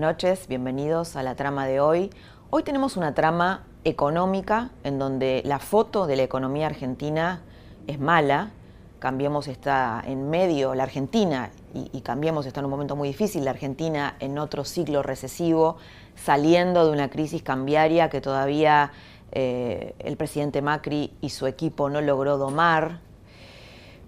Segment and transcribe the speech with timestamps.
[0.00, 2.10] Noches, bienvenidos a la trama de hoy.
[2.48, 7.42] Hoy tenemos una trama económica en donde la foto de la economía argentina
[7.86, 8.50] es mala.
[8.98, 13.44] Cambiemos está en medio, la Argentina, y, y Cambiemos está en un momento muy difícil,
[13.44, 15.76] la Argentina en otro ciclo recesivo,
[16.16, 18.92] saliendo de una crisis cambiaria que todavía
[19.32, 23.00] eh, el presidente Macri y su equipo no logró domar.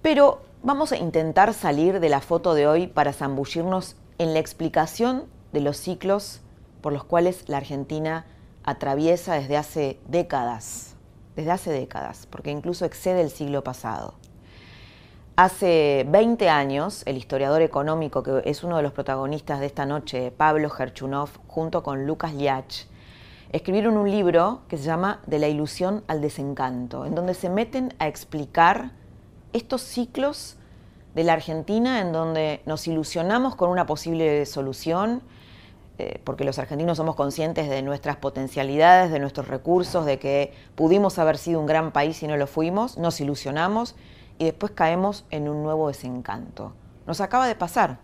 [0.01, 5.25] Pero vamos a intentar salir de la foto de hoy para zambullirnos en la explicación
[5.53, 6.41] de los ciclos
[6.81, 8.27] por los cuales la Argentina
[8.65, 10.95] atraviesa desde hace décadas,
[11.37, 14.15] desde hace décadas, porque incluso excede el siglo pasado.
[15.37, 20.31] Hace 20 años, el historiador económico, que es uno de los protagonistas de esta noche,
[20.31, 22.87] Pablo Gerchunov, junto con Lucas Liach,
[23.51, 27.95] escribieron un libro que se llama De la ilusión al desencanto, en donde se meten
[27.99, 28.93] a explicar
[29.53, 30.57] estos ciclos
[31.15, 35.23] de la Argentina en donde nos ilusionamos con una posible solución
[35.99, 41.19] eh, porque los argentinos somos conscientes de nuestras potencialidades, de nuestros recursos, de que pudimos
[41.19, 43.95] haber sido un gran país y no lo fuimos, nos ilusionamos
[44.39, 46.73] y después caemos en un nuevo desencanto.
[47.07, 47.99] Nos acaba de pasar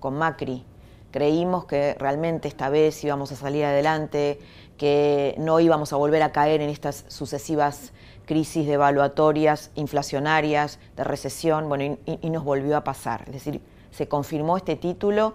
[0.00, 0.64] con Macri.
[1.12, 4.40] Creímos que realmente esta vez íbamos a salir adelante,
[4.76, 7.92] que no íbamos a volver a caer en estas sucesivas
[8.26, 13.22] crisis devaluatorias, inflacionarias, de recesión, bueno, y, y nos volvió a pasar.
[13.26, 15.34] Es decir, se confirmó este título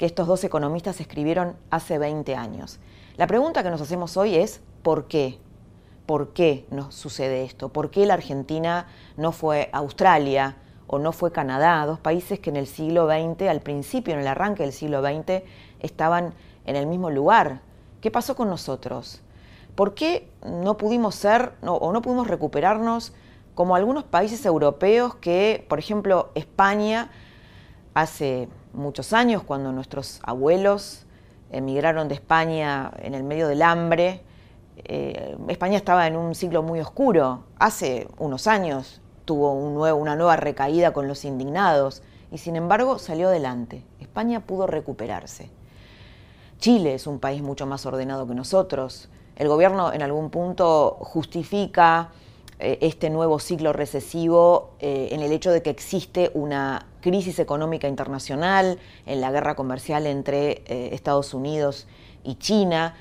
[0.00, 2.80] que estos dos economistas escribieron hace 20 años.
[3.18, 5.38] La pregunta que nos hacemos hoy es ¿por qué?
[6.06, 7.68] ¿Por qué nos sucede esto?
[7.68, 8.86] ¿Por qué la Argentina
[9.18, 10.56] no fue Australia
[10.86, 11.84] o no fue Canadá?
[11.84, 15.42] Dos países que en el siglo XX, al principio, en el arranque del siglo XX,
[15.80, 16.32] estaban
[16.64, 17.60] en el mismo lugar.
[18.00, 19.20] ¿Qué pasó con nosotros?
[19.74, 23.12] ¿Por qué no pudimos ser o no pudimos recuperarnos
[23.54, 27.10] como algunos países europeos que, por ejemplo, España,
[27.92, 31.06] hace muchos años, cuando nuestros abuelos
[31.50, 34.22] emigraron de España en el medio del hambre.
[34.76, 37.44] Eh, España estaba en un siglo muy oscuro.
[37.58, 43.84] Hace unos años tuvo una nueva recaída con los indignados y sin embargo salió adelante.
[44.00, 45.50] España pudo recuperarse.
[46.58, 49.08] Chile es un país mucho más ordenado que nosotros.
[49.36, 52.10] El gobierno en algún punto justifica
[52.58, 57.88] eh, este nuevo ciclo recesivo eh, en el hecho de que existe una crisis económica
[57.88, 61.86] internacional, en la guerra comercial entre eh, Estados Unidos
[62.24, 62.94] y China,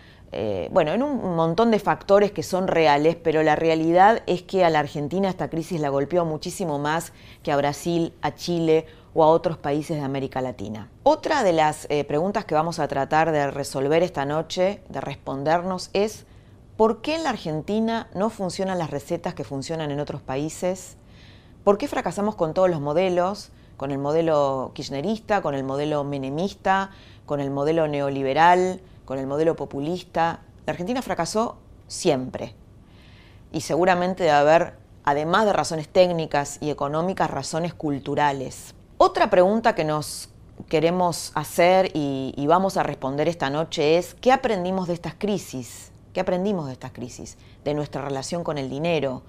[0.70, 4.70] bueno, en un montón de factores que son reales, pero la realidad es que a
[4.70, 9.28] la Argentina esta crisis la golpeó muchísimo más que a Brasil, a Chile o a
[9.28, 10.88] otros países de América Latina.
[11.02, 16.28] Otra de las preguntas que vamos a tratar de resolver esta noche, de respondernos, es
[16.80, 20.96] ¿Por qué en la Argentina no funcionan las recetas que funcionan en otros países?
[21.66, 23.52] ¿Por qué fracasamos con todos los modelos?
[23.80, 26.90] Con el modelo kirchnerista, con el modelo menemista,
[27.26, 30.42] con el modelo neoliberal, con el modelo populista.
[30.66, 31.56] La Argentina fracasó
[31.88, 32.54] siempre.
[33.54, 34.74] Y seguramente debe haber,
[35.06, 38.76] además de razones técnicas y económicas, razones culturales.
[38.98, 40.28] Otra pregunta que nos
[40.68, 45.94] queremos hacer y, y vamos a responder esta noche es, ¿qué aprendimos de estas crisis?
[46.12, 47.38] ¿Qué aprendimos de estas crisis?
[47.64, 49.22] De nuestra relación con el dinero.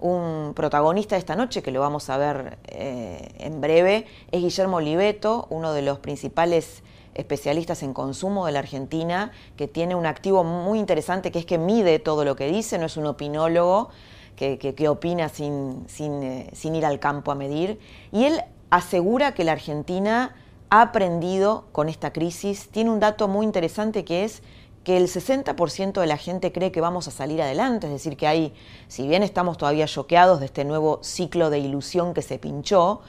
[0.00, 4.78] Un protagonista de esta noche, que lo vamos a ver eh, en breve, es Guillermo
[4.78, 6.82] Oliveto, uno de los principales
[7.14, 11.58] especialistas en consumo de la Argentina, que tiene un activo muy interesante que es que
[11.58, 13.90] mide todo lo que dice, no es un opinólogo
[14.36, 17.78] que, opina sin, eh, sin ir al campo a medir.
[18.10, 20.34] Y él asegura que la Argentina
[20.70, 22.68] ha aprendido con esta crisis.
[22.70, 24.42] Tiene un dato muy interesante que es
[24.84, 28.26] que el 60% de la gente cree que vamos a salir adelante, es decir, que
[28.26, 28.54] hay,
[28.88, 33.02] si bien estamos todavía choqueados de este nuevo ciclo de ilusión que se pinchó,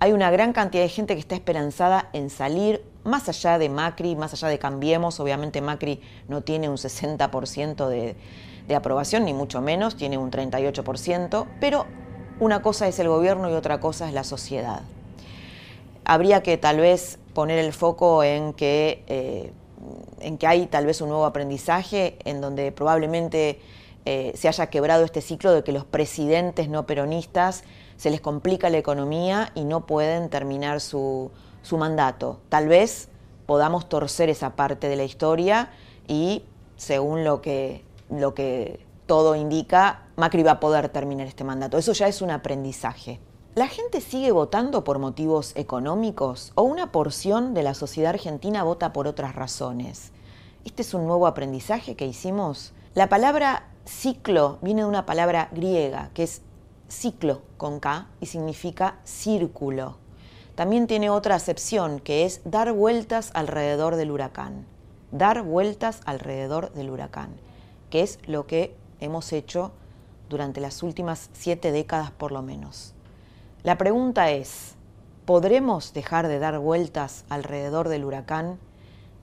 [0.00, 4.16] hay una gran cantidad de gente que está esperanzada en salir más allá de Macri,
[4.16, 8.16] más allá de Cambiemos, obviamente Macri no tiene un 60% de,
[8.68, 11.86] de aprobación, ni mucho menos, tiene un 38%, pero
[12.38, 14.82] una cosa es el gobierno y otra cosa es la sociedad.
[16.04, 19.04] Habría que tal vez poner el foco en que...
[19.06, 19.52] Eh,
[20.20, 23.60] en que hay tal vez un nuevo aprendizaje, en donde probablemente
[24.04, 27.64] eh, se haya quebrado este ciclo de que los presidentes no peronistas
[27.96, 31.30] se les complica la economía y no pueden terminar su,
[31.62, 32.40] su mandato.
[32.48, 33.08] Tal vez
[33.46, 35.70] podamos torcer esa parte de la historia
[36.08, 36.44] y,
[36.76, 41.78] según lo que, lo que todo indica, Macri va a poder terminar este mandato.
[41.78, 43.20] Eso ya es un aprendizaje.
[43.54, 48.92] ¿La gente sigue votando por motivos económicos o una porción de la sociedad argentina vota
[48.92, 50.10] por otras razones?
[50.64, 52.72] Este es un nuevo aprendizaje que hicimos.
[52.94, 56.42] La palabra ciclo viene de una palabra griega que es
[56.88, 59.98] ciclo con K y significa círculo.
[60.56, 64.66] También tiene otra acepción que es dar vueltas alrededor del huracán.
[65.12, 67.30] Dar vueltas alrededor del huracán,
[67.90, 69.70] que es lo que hemos hecho
[70.28, 72.94] durante las últimas siete décadas por lo menos.
[73.64, 74.74] La pregunta es,
[75.24, 78.58] ¿podremos dejar de dar vueltas alrededor del huracán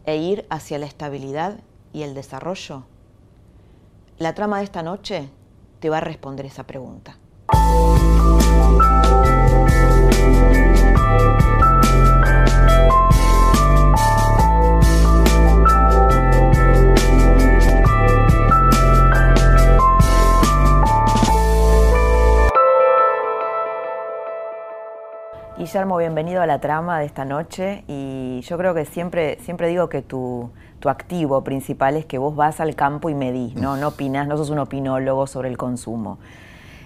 [0.07, 1.59] e ir hacia la estabilidad
[1.93, 2.81] y el desarrollo?
[4.17, 5.29] La trama de esta noche
[5.79, 7.17] te va a responder esa pregunta.
[25.61, 29.89] Guillermo, bienvenido a la trama de esta noche y yo creo que siempre, siempre digo
[29.89, 30.49] que tu,
[30.85, 33.77] activo principal es que vos vas al campo y medís, ¿no?
[33.77, 36.17] No opinas, no sos un opinólogo sobre el consumo.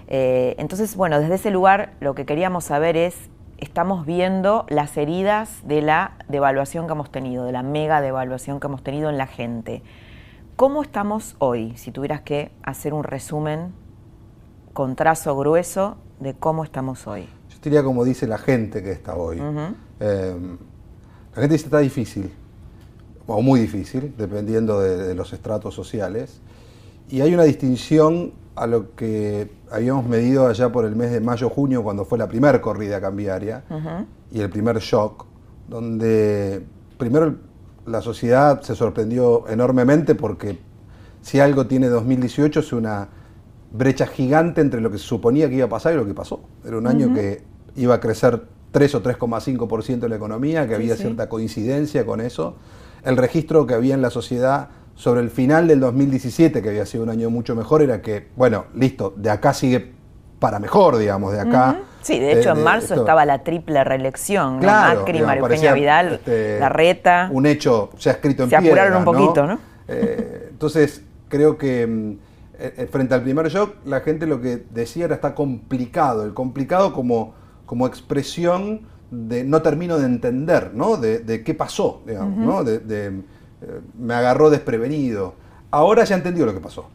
[0.10, 3.16] Eh, entonces, bueno, desde ese lugar lo que queríamos saber es,
[3.60, 8.68] estamos viendo las heridas de la devaluación que hemos tenido, de la mega devaluación que
[8.68, 9.84] hemos tenido en la gente.
[10.58, 11.78] ¿Cómo estamos hoy?
[11.78, 13.74] Si tuvieras que hacer un resumen
[14.74, 17.30] con trazo grueso de cómo estamos hoy
[17.66, 19.42] diría como dice la gente que está hoy.
[20.00, 20.36] Eh,
[21.36, 22.32] la gente dice está difícil,
[23.28, 26.40] o muy difícil, dependiendo de, los estratos sociales.
[27.10, 31.84] Y hay una distinción a lo que habíamos medido allá por el mes de mayo-junio,
[31.84, 33.64] cuando fue la primera corrida cambiaria
[34.32, 35.26] y el primer shock,
[35.68, 36.64] donde
[36.98, 37.36] primero
[37.86, 40.58] la sociedad se sorprendió enormemente porque
[41.22, 43.10] si algo tiene 2018 es una
[43.72, 46.42] brecha gigante entre lo que se suponía que iba a pasar y lo que pasó.
[46.64, 47.44] Era un año que
[47.76, 52.56] iba a crecer 3 o 3,5% de la economía, que había cierta coincidencia con eso.
[53.04, 57.04] El registro que había en la sociedad sobre el final del 2017, que había sido
[57.04, 59.94] un año mucho mejor, era que, bueno, listo, de acá sigue
[60.40, 61.80] para mejor, digamos, de acá.
[62.02, 66.60] Sí, de hecho en marzo estaba la triple reelección, claro, Macri, Mario Peña Vidal, este,
[66.60, 67.30] Larreta.
[67.32, 69.60] Un hecho se ha escrito en Se apuraron un poquito, ¿no?
[69.88, 72.12] Eh, entonces, creo que mm,
[72.60, 76.34] eh, eh, frente al primer shock, la gente lo que decía era está complicado, el
[76.34, 77.34] complicado como
[77.66, 78.82] como expresión
[79.12, 80.98] de no termino de entender, ¿no?
[80.98, 82.64] De, qué pasó, digamos, ¿no?
[82.64, 83.08] De,
[83.62, 85.36] eh, me agarró desprevenido.
[85.72, 86.90] Ahora ya entendió lo que pasó.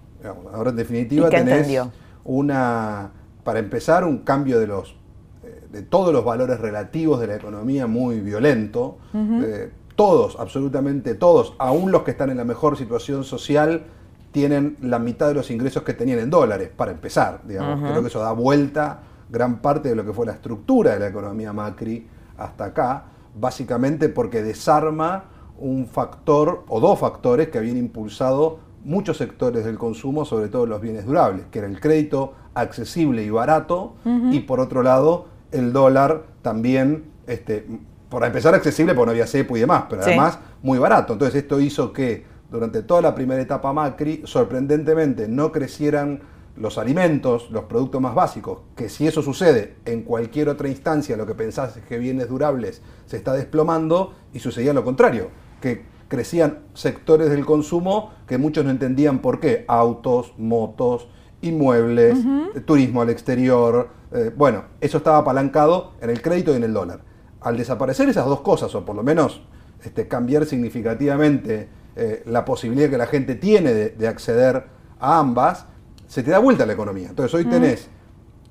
[0.53, 1.81] Ahora en definitiva tenés
[2.25, 3.11] una,
[3.43, 4.97] para empezar, un cambio de los
[5.43, 8.99] eh, de todos los valores relativos de la economía muy violento.
[9.15, 13.85] Eh, todos, absolutamente todos, aún los que están en la mejor situación social,
[14.33, 17.41] tienen la mitad de los ingresos que tenían en dólares, para empezar.
[17.47, 17.91] Digamos.
[17.91, 19.01] Creo que eso da vuelta
[19.31, 22.07] gran parte de lo que fue la estructura de la economía Macri
[22.37, 23.05] hasta acá,
[23.35, 25.25] básicamente porque desarma
[25.59, 30.81] un factor o dos factores que habían impulsado muchos sectores del consumo, sobre todo los
[30.81, 33.95] bienes durables, que era el crédito accesible y barato,
[34.31, 37.67] y por otro lado el dólar también, este,
[38.09, 41.13] por empezar accesible porque no había cepo y demás, pero además muy barato.
[41.13, 46.21] Entonces esto hizo que durante toda la primera etapa Macri, sorprendentemente, no crecieran
[46.61, 51.27] los alimentos, los productos más básicos, que si eso sucede en cualquier otra instancia, lo
[51.27, 55.29] que pensás es que bienes durables se está desplomando y sucedía lo contrario,
[55.63, 61.09] que crecían sectores del consumo que muchos no entendían por qué, autos, motos,
[61.41, 62.19] inmuebles,
[62.67, 67.01] turismo al exterior, eh, bueno, eso estaba apalancado en el crédito y en el dólar.
[67.41, 69.41] Al desaparecer esas dos cosas, o por lo menos
[69.83, 74.65] este, cambiar significativamente eh, la posibilidad que la gente tiene de acceder
[74.99, 75.65] a ambas,
[76.11, 77.11] se te da vuelta la economía.
[77.11, 77.89] Entonces hoy tenés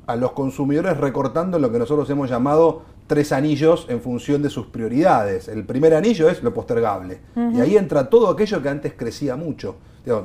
[0.07, 4.67] a los consumidores recortando lo que nosotros hemos llamado tres anillos en función de sus
[4.67, 5.49] prioridades.
[5.49, 7.19] El primer anillo es lo postergable.
[7.35, 9.75] Y ahí entra todo aquello que antes crecía mucho.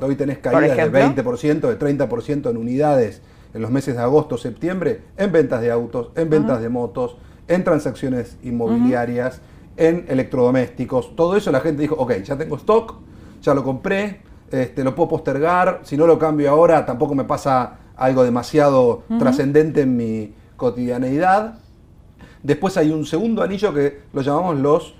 [0.01, 3.21] hoy tenés caídas de 20%, de 30% en unidades
[3.53, 7.17] en los meses de agosto, septiembre, en ventas de autos, en ventas de motos,
[7.49, 9.41] en transacciones inmobiliarias,
[9.75, 11.17] en electrodomésticos.
[11.17, 12.95] Todo eso la gente dijo, ok, ya tengo stock,
[13.41, 14.21] ya lo compré,
[14.51, 19.81] este, lo puedo postergar, si no lo cambio ahora tampoco me pasa algo demasiado trascendente
[19.81, 21.59] en mi cotidianeidad.
[22.43, 24.95] Después hay un segundo anillo que lo llamamos los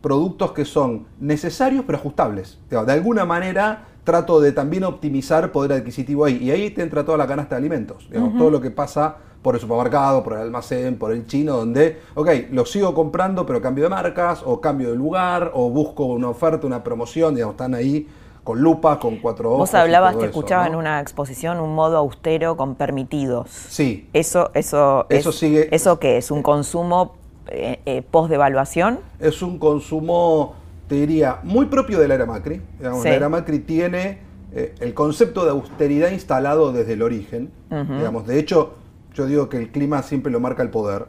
[0.00, 2.58] productos que son necesarios pero ajustables.
[2.70, 6.38] De alguna manera trato de también optimizar poder adquisitivo ahí.
[6.40, 9.56] Y ahí te entra toda la canasta de alimentos, digamos, todo lo que pasa por
[9.56, 13.84] el supermercado, por el almacén, por el chino, donde, ok, lo sigo comprando, pero cambio
[13.84, 18.08] de marcas, o cambio de lugar, o busco una oferta, una promoción, digamos, están ahí
[18.46, 19.58] con lupa, con cuatro ojos.
[19.58, 23.50] Vos hablabas, te escuchaba en una exposición, un modo austero con permitidos.
[23.50, 24.08] Sí.
[24.12, 25.68] Eso, eso, eso sigue.
[25.74, 26.30] ¿Eso qué es?
[26.30, 27.16] ¿Un consumo
[27.48, 29.00] eh, eh, post-devaluación?
[29.18, 30.54] Es un consumo,
[30.86, 32.62] te diría, muy propio de la era Macri.
[32.78, 34.20] La era Macri tiene
[34.54, 37.50] eh, el concepto de austeridad instalado desde el origen.
[37.68, 38.74] digamos, de hecho,
[39.12, 41.08] yo digo que el clima siempre lo marca el poder.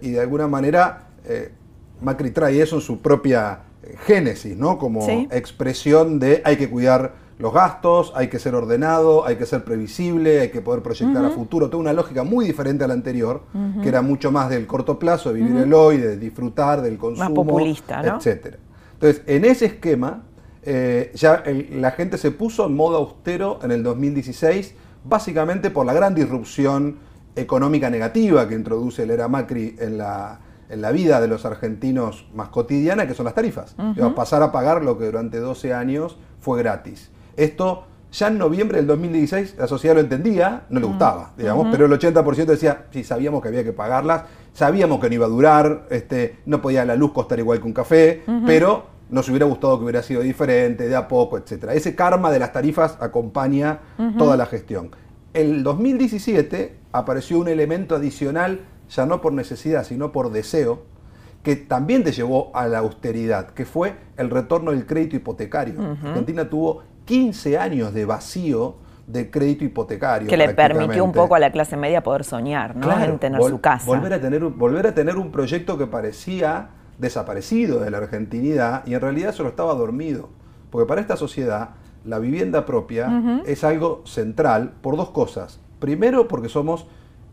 [0.00, 1.08] y de alguna manera,
[2.00, 3.60] Macri trae eso en su propia
[4.06, 4.78] génesis, ¿no?
[4.78, 9.64] Como expresión de hay que cuidar los gastos, hay que ser ordenado, hay que ser
[9.64, 11.68] previsible, hay que poder proyectar a futuro.
[11.68, 13.42] Toda una lógica muy diferente a la anterior,
[13.82, 17.28] que era mucho más del corto plazo, de vivir el hoy, de disfrutar del consumo,
[17.28, 18.18] más populista, ¿no?
[18.18, 18.58] etcétera.
[18.94, 20.22] Entonces, en ese esquema,
[20.62, 24.74] eh, ya la gente se puso en modo austero en el 2016,
[25.04, 26.98] básicamente por la gran disrupción
[27.34, 30.38] económica negativa que introduce el era Macri en la
[30.72, 33.76] en la vida de los argentinos más cotidiana, que son las tarifas.
[34.16, 37.10] pasar a pagar lo que durante 12 años fue gratis.
[37.36, 41.86] Esto ya en noviembre del 2016 la sociedad lo entendía, no le gustaba, digamos, pero
[41.86, 45.86] el 80% decía, sí, sabíamos que había que pagarlas, sabíamos que no iba a durar,
[45.90, 49.84] este, no podía la luz costar igual que un café, pero nos hubiera gustado que
[49.84, 51.70] hubiera sido diferente, de a poco, etc.
[51.72, 53.80] Ese karma de las tarifas acompaña
[54.16, 54.90] toda la gestión.
[55.34, 58.60] En el 2017 apareció un elemento adicional
[58.94, 60.82] ya no por necesidad, sino por deseo,
[61.42, 65.80] que también te llevó a la austeridad, que fue el retorno del crédito hipotecario.
[66.04, 70.28] Argentina tuvo 15 años de vacío de crédito hipotecario.
[70.28, 72.92] Que le permitió un poco a la clase media poder soñar, ¿no?
[73.02, 73.86] en tener su casa.
[73.86, 78.94] Volver a tener, volver a tener un proyecto que parecía desaparecido de la argentinidad y
[78.94, 80.28] en realidad solo estaba dormido.
[80.70, 81.70] Porque para esta sociedad
[82.04, 85.60] la vivienda propia es algo central por dos cosas.
[85.80, 86.86] Primero porque somos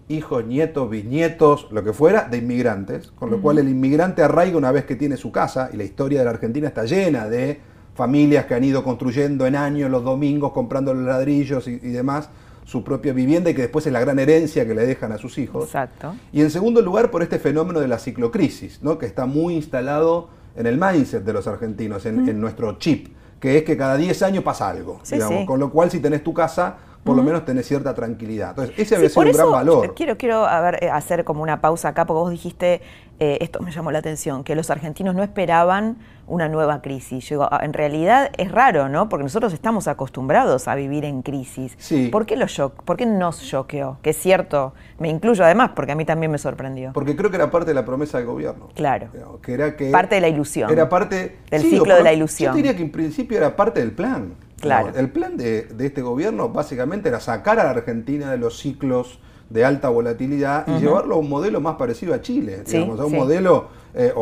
[0.09, 4.71] hijos, nietos, bisnietos, lo que fuera, de inmigrantes, con lo cual el inmigrante arraiga una
[4.71, 7.61] vez que tiene su casa, y la historia de la Argentina está llena de
[7.93, 12.29] familias que han ido construyendo en años los domingos, comprando los ladrillos y, demás,
[12.65, 15.37] su propia vivienda y que después es la gran herencia que le dejan a sus
[15.37, 15.65] hijos.
[15.65, 16.15] Exacto.
[16.31, 18.97] Y en segundo lugar, por este fenómeno de la ciclocrisis, ¿no?
[18.97, 23.63] que está muy instalado en el mindset de los argentinos, en, nuestro chip, que es
[23.63, 25.01] que cada 10 años pasa algo.
[25.09, 25.45] digamos.
[25.45, 28.50] Con lo cual, si tenés tu casa, por lo menos tenés cierta tranquilidad.
[28.50, 29.94] Entonces, ese había sido un gran valor.
[29.96, 32.82] Quiero, quiero eh, hacer como una pausa acá, porque vos dijiste,
[33.20, 37.27] eh, esto me llamó la atención, que los argentinos no esperaban una nueva crisis.
[37.27, 39.10] Yo digo, ah, en realidad es raro, ¿no?
[39.10, 41.75] Porque nosotros estamos acostumbrados a vivir en crisis.
[41.79, 42.10] Sí.
[42.10, 42.46] ¿Por qué, lo
[42.86, 43.98] ¿Por qué nos choqueó?
[44.01, 46.94] Que es cierto, me incluyo además, porque a mí también me sorprendió.
[46.94, 48.70] Porque creo que era parte de la promesa del gobierno.
[48.75, 49.10] Claro.
[49.41, 50.70] Que era que parte de la ilusión.
[50.70, 52.53] Era parte del ciclo de la ilusión.
[52.53, 54.36] Yo diría que en principio era parte del plan.
[54.59, 54.91] Claro.
[54.95, 59.65] el plan de, este gobierno básicamente era sacar a la Argentina de los ciclos de
[59.65, 63.69] alta volatilidad y llevarlo a un modelo más parecido a Chile, digamos, a un modelo,
[63.95, 64.13] eh,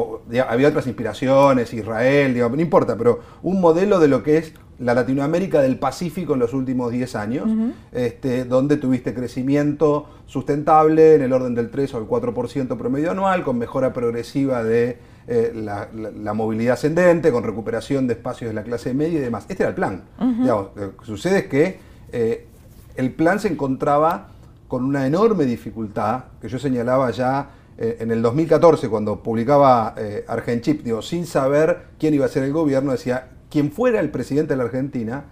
[0.47, 4.93] había otras inspiraciones, Israel, digamos, no importa, pero un modelo de lo que es la
[4.93, 7.49] Latinoamérica del Pacífico en los últimos 10 años,
[7.91, 13.43] este, donde tuviste crecimiento sustentable en el orden del 3 o el 4% promedio anual,
[13.43, 14.99] con mejora progresiva de
[15.29, 19.45] eh, la, movilidad ascendente, con recuperación de espacios de la clase media y demás.
[19.49, 20.03] Este era el plan.
[20.17, 21.79] lo que sucede es que
[22.13, 22.47] eh,
[22.95, 24.29] el plan se encontraba
[24.69, 29.95] con una enorme dificultad que yo señalaba ya eh, en el 2014 cuando publicaba
[30.29, 34.53] Argenchip, digo, sin saber quién iba a ser el gobierno, decía, quien fuera el presidente
[34.53, 35.25] de la Argentina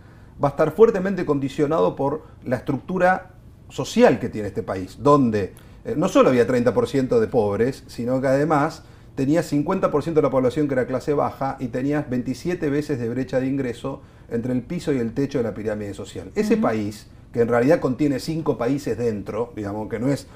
[0.43, 3.31] va a estar fuertemente condicionado por la estructura
[3.69, 5.53] social que tiene este país, donde
[5.95, 8.83] no solo había 30% de pobres, sino que además
[9.15, 13.39] tenías 50% de la población que era clase baja y tenías 27 veces de brecha
[13.39, 16.31] de ingreso entre el piso y el techo de la pirámide social.
[16.35, 20.27] Ese país, que en realidad contiene cinco países dentro, digamos que no es,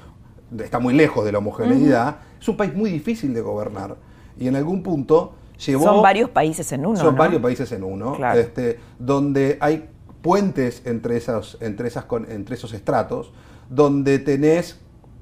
[0.58, 3.96] está muy lejos de la homogeneidad, es un país muy difícil de gobernar.
[4.38, 5.34] Y en algún punto
[5.64, 5.84] llevó...
[5.84, 6.96] Son varios países en uno.
[6.96, 9.88] Son varios países en uno, este, donde hay
[10.22, 13.32] puentes entre, esas, entre, esas, entre esos estratos,
[13.68, 14.80] donde tenés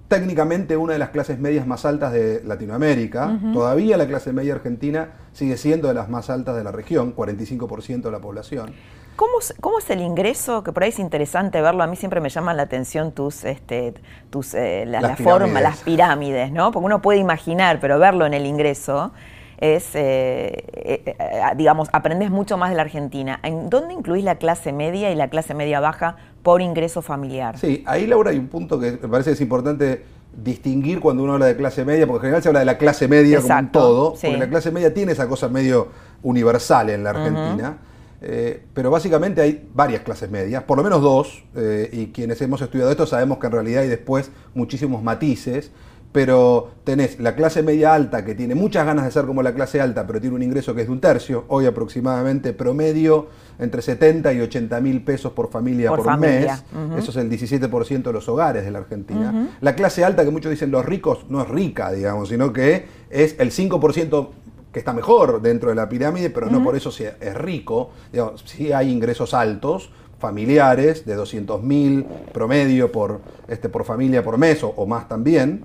[0.08, 3.38] técnicamente una de las clases medias más altas de Latinoamérica.
[3.52, 8.02] Todavía la clase media argentina sigue siendo de las más altas de la región, 45%
[8.02, 8.72] de la población.
[9.16, 10.62] ¿Cómo, ¿Cómo, es el ingreso?
[10.62, 11.82] Que por ahí es interesante verlo.
[11.82, 13.94] A mí siempre me llaman la atención tus, este,
[14.30, 16.70] tus eh, la, las forma, las pirámides, ¿no?
[16.70, 19.12] Porque uno puede imaginar, pero verlo en el ingreso
[19.58, 21.16] es, eh, eh,
[21.56, 23.40] digamos, aprendes mucho más de la Argentina.
[23.42, 27.58] ¿En dónde incluís la clase media y la clase media baja por ingreso familiar.
[27.58, 31.34] Sí, ahí Laura hay un punto que me parece que es importante distinguir cuando uno
[31.34, 33.72] habla de clase media, porque en general se habla de la clase media como un
[33.72, 35.88] todo, porque la clase media tiene esa cosa medio
[36.22, 37.78] universal en la Argentina,
[38.20, 42.60] Eh, pero básicamente hay varias clases medias, por lo menos dos, eh, y quienes hemos
[42.60, 45.70] estudiado esto sabemos que en realidad hay después muchísimos matices,
[46.12, 49.80] pero tenés la clase media alta que tiene muchas ganas de ser como la clase
[49.80, 54.32] alta, pero tiene un ingreso que es de un tercio, hoy aproximadamente promedio entre 70
[54.32, 56.50] y 80 mil pesos por familia por, mes,
[56.96, 59.50] eso es el 17% de los hogares de la Argentina.
[59.60, 63.36] La clase alta que muchos dicen los ricos no es rica, digamos, sino que es
[63.38, 64.28] el 5%
[64.72, 67.90] que está mejor dentro de la pirámide, pero no por eso es rico.
[68.12, 74.38] Digamos, sí hay ingresos altos, familiares, de 200 mil promedio por, este, por familia por
[74.38, 75.62] mes o, más también.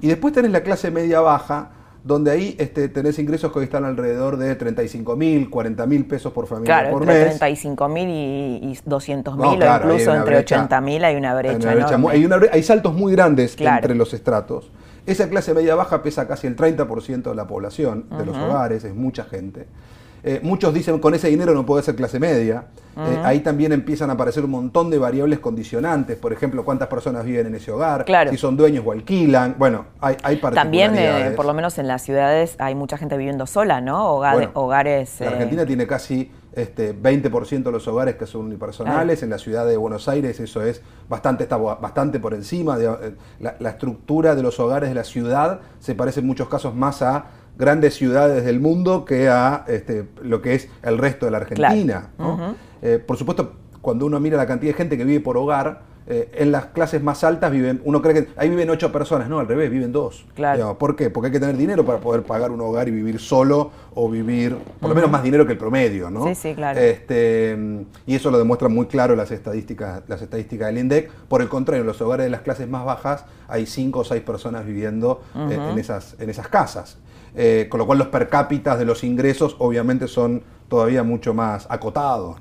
[0.00, 1.70] Y después tenés la clase media baja,
[2.04, 6.32] donde ahí este, tenés ingresos que hoy están alrededor de 35 mil, 40 mil pesos
[6.32, 7.38] por familia por mes.
[7.38, 11.70] 35 mil y, 200 mil, o incluso entre 80 mil hay una brecha.
[12.10, 14.70] Hay, hay, saltos muy grandes entre los estratos.
[15.06, 18.94] Esa clase media baja pesa casi el 30% de la población, de los hogares, es
[18.94, 19.66] mucha gente.
[20.26, 22.64] Eh, muchos dicen con ese dinero no puede ser clase media.
[22.96, 26.16] Eh, ahí también empiezan a aparecer un montón de variables condicionantes.
[26.16, 29.56] Por ejemplo, cuántas personas viven en ese hogar, si son dueños o alquilan.
[29.58, 33.46] Bueno, hay, hay También, eh, por lo menos en las ciudades, hay mucha gente viviendo
[33.46, 34.12] sola, ¿no?
[34.54, 35.20] hogares.
[35.20, 39.22] La Argentina tiene casi este, 20% de los hogares que son unipersonales.
[39.22, 42.78] En la ciudad de Buenos Aires eso es bastante, está bastante por encima.
[42.78, 46.74] De, la, la estructura de los hogares de la ciudad se parece en muchos casos
[46.74, 51.32] más a grandes ciudades del mundo que a este, lo que es el resto de
[51.32, 52.10] la Argentina.
[52.82, 56.30] Eh, por supuesto, cuando uno mira la cantidad de gente que vive por hogar, eh,
[56.34, 59.48] en las clases más altas viven, uno cree que ahí viven ocho personas, no, al
[59.48, 60.26] revés, viven dos.
[60.34, 60.76] Claro.
[60.76, 61.08] ¿Por qué?
[61.08, 64.54] Porque hay que tener dinero para poder pagar un hogar y vivir solo o vivir,
[64.80, 66.26] por lo menos más dinero que el promedio, ¿no?
[66.26, 66.78] Sí, sí, claro.
[66.78, 67.56] Este,
[68.06, 71.10] y eso lo demuestran muy claro las estadísticas, las estadísticas del INDEC.
[71.10, 74.22] Por el contrario, en los hogares de las clases más bajas hay cinco o seis
[74.22, 76.98] personas viviendo eh, en, esas, en esas casas.
[77.36, 81.66] Eh, con lo cual los per cápita de los ingresos obviamente son todavía mucho más
[81.68, 82.36] acotados.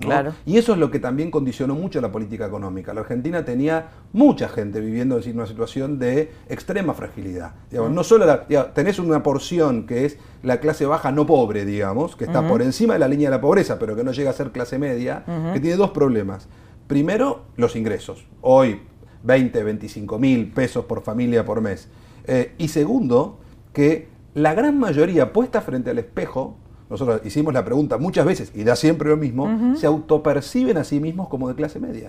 [0.45, 2.93] Y eso es lo que también condicionó mucho la política económica.
[2.93, 7.53] La Argentina tenía mucha gente viviendo en una situación de extrema fragilidad.
[7.71, 8.25] No solo
[8.73, 12.93] tenés una porción que es la clase baja no pobre, digamos, que está por encima
[12.93, 15.59] de la línea de la pobreza, pero que no llega a ser clase media, que
[15.59, 16.47] tiene dos problemas.
[16.87, 18.25] Primero, los ingresos.
[18.41, 18.81] Hoy,
[19.23, 21.87] 20, 25 mil pesos por familia por mes.
[22.25, 23.39] Eh, y segundo,
[23.73, 26.55] que la gran mayoría puesta frente al espejo,
[26.89, 30.99] nosotros hicimos la pregunta muchas veces y da siempre lo mismo, se autoperciben a sí
[30.99, 32.07] mismos como de clase media.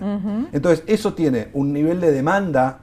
[0.51, 2.79] Entonces, eso tiene un nivel de demanda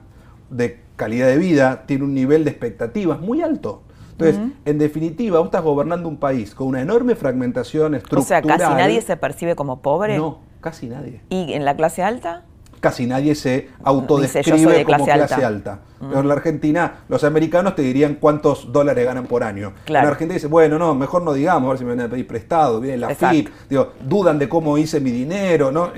[0.49, 3.83] de calidad de vida, tiene un nivel de expectativas muy alto.
[4.11, 8.43] Entonces, en definitiva, vos estás gobernando un país con una enorme fragmentación estructural.
[8.43, 10.17] O sea, casi nadie se percibe como pobre.
[10.17, 11.21] No, casi nadie.
[11.29, 12.43] ¿Y en la clase alta?
[12.79, 15.79] Casi nadie se autodescribe como clase alta.
[16.09, 19.73] Pero en la Argentina, los americanos te dirían cuántos dólares ganan por año.
[19.87, 22.09] En la Argentina dice, bueno, no, mejor no digamos, a ver si me van a
[22.09, 25.71] pedir prestado, viene la FIP, digo, dudan de cómo hice mi dinero.
[25.71, 25.91] ¿no?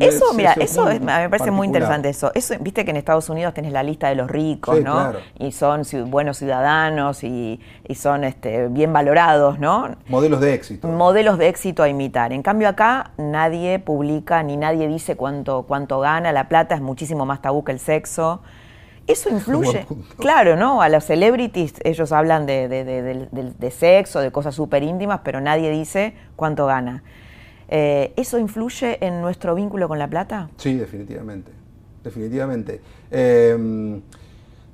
[0.00, 2.30] Eso, mira, eso me parece muy interesante eso.
[2.34, 2.54] eso.
[2.60, 5.12] Viste que en Estados Unidos tenés la lista de los ricos, ¿no?
[5.38, 7.60] Y son buenos ciudadanos y,
[7.94, 9.96] son este, bien valorados, ¿no?
[10.08, 10.88] Modelos de éxito.
[10.88, 12.32] Modelos de éxito a imitar.
[12.32, 16.32] En cambio acá nadie publica ni nadie dice cuánto, cuánto gana.
[16.32, 18.40] La plata es muchísimo más tabú que el sexo.
[19.06, 19.86] Eso influye,
[20.18, 20.80] claro, ¿no?
[20.80, 26.66] A los celebrities ellos hablan de, sexo, de cosas súper íntimas, pero nadie dice cuánto
[26.66, 27.02] gana.
[27.68, 30.50] Eh, ¿Eso influye en nuestro vínculo con la plata?
[30.56, 31.50] Sí, definitivamente,
[32.04, 32.80] definitivamente.
[33.10, 34.02] Em,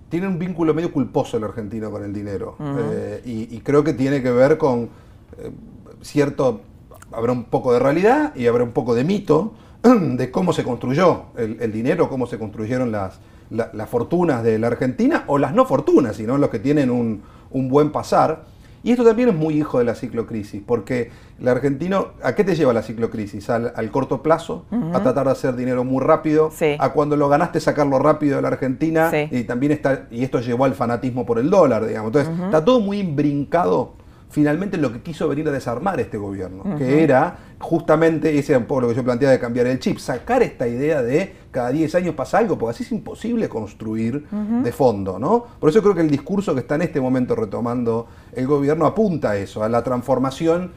[0.09, 4.23] tiene un vínculo medio culposo el argentino con el dinero eh, y, creo que tiene
[4.23, 4.91] que ver con
[5.39, 5.51] eh,
[6.03, 6.63] cierto,
[7.13, 11.27] habrá un poco de realidad y habrá un poco de mito de cómo se construyó
[11.37, 16.17] el dinero, cómo se construyeron las las fortunas de la Argentina o las no fortunas,
[16.17, 18.45] sino los que tienen un, buen pasar.
[18.85, 22.55] Y esto también es muy hijo de la ciclocrisis, porque el argentino, ¿a qué te
[22.55, 23.51] lleva la ciclocrisis?
[23.51, 27.99] Al, corto plazo, a tratar de hacer dinero muy rápido, a cuando lo ganaste sacarlo
[27.99, 31.87] rápido de la Argentina, y también está, y esto llevó al fanatismo por el dólar,
[31.87, 32.15] digamos.
[32.15, 33.98] Entonces, está todo muy imbrincado
[34.31, 38.67] finalmente lo que quiso venir a desarmar este gobierno, que era justamente, ese era un
[38.67, 41.95] poco lo que yo planteaba de cambiar el chip, sacar esta idea de cada 10
[41.95, 45.45] años pasa algo, porque así es imposible construir de fondo, ¿no?
[45.59, 49.31] Por eso creo que el discurso que está en este momento retomando el gobierno apunta
[49.31, 50.73] a eso, a la transformación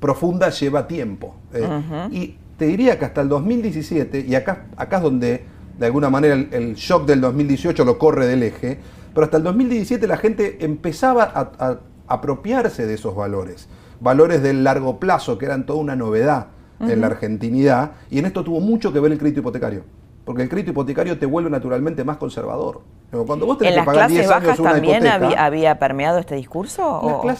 [0.00, 1.34] profunda lleva tiempo.
[1.52, 5.44] Eh, y te diría que hasta el 2017, y acá, acá es donde
[5.78, 8.78] de alguna manera el, shock del 2018 lo corre del eje,
[9.12, 11.24] pero hasta el 2017 la gente empezaba
[11.58, 13.68] a apropiarse de esos valores,
[14.00, 16.48] valores del largo plazo, que eran toda una novedad
[16.80, 19.84] en la argentinidad, y en esto tuvo mucho que ver el crédito hipotecario.
[20.24, 22.80] Porque el crédito hipotecario te vuelve naturalmente más conservador.
[23.26, 26.82] Cuando vos tenés ¿En que pagar 10 años una también había, permeado este discurso?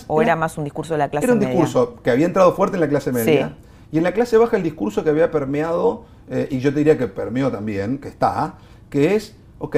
[0.07, 1.37] O, era más un discurso de la clase media?
[1.37, 3.57] Era un discurso que había entrado fuerte en la clase media
[3.91, 6.99] Y en la clase baja el discurso que había permeado, eh, y yo te diría
[6.99, 8.55] que permeó también, que está,
[8.91, 9.77] que es, ok,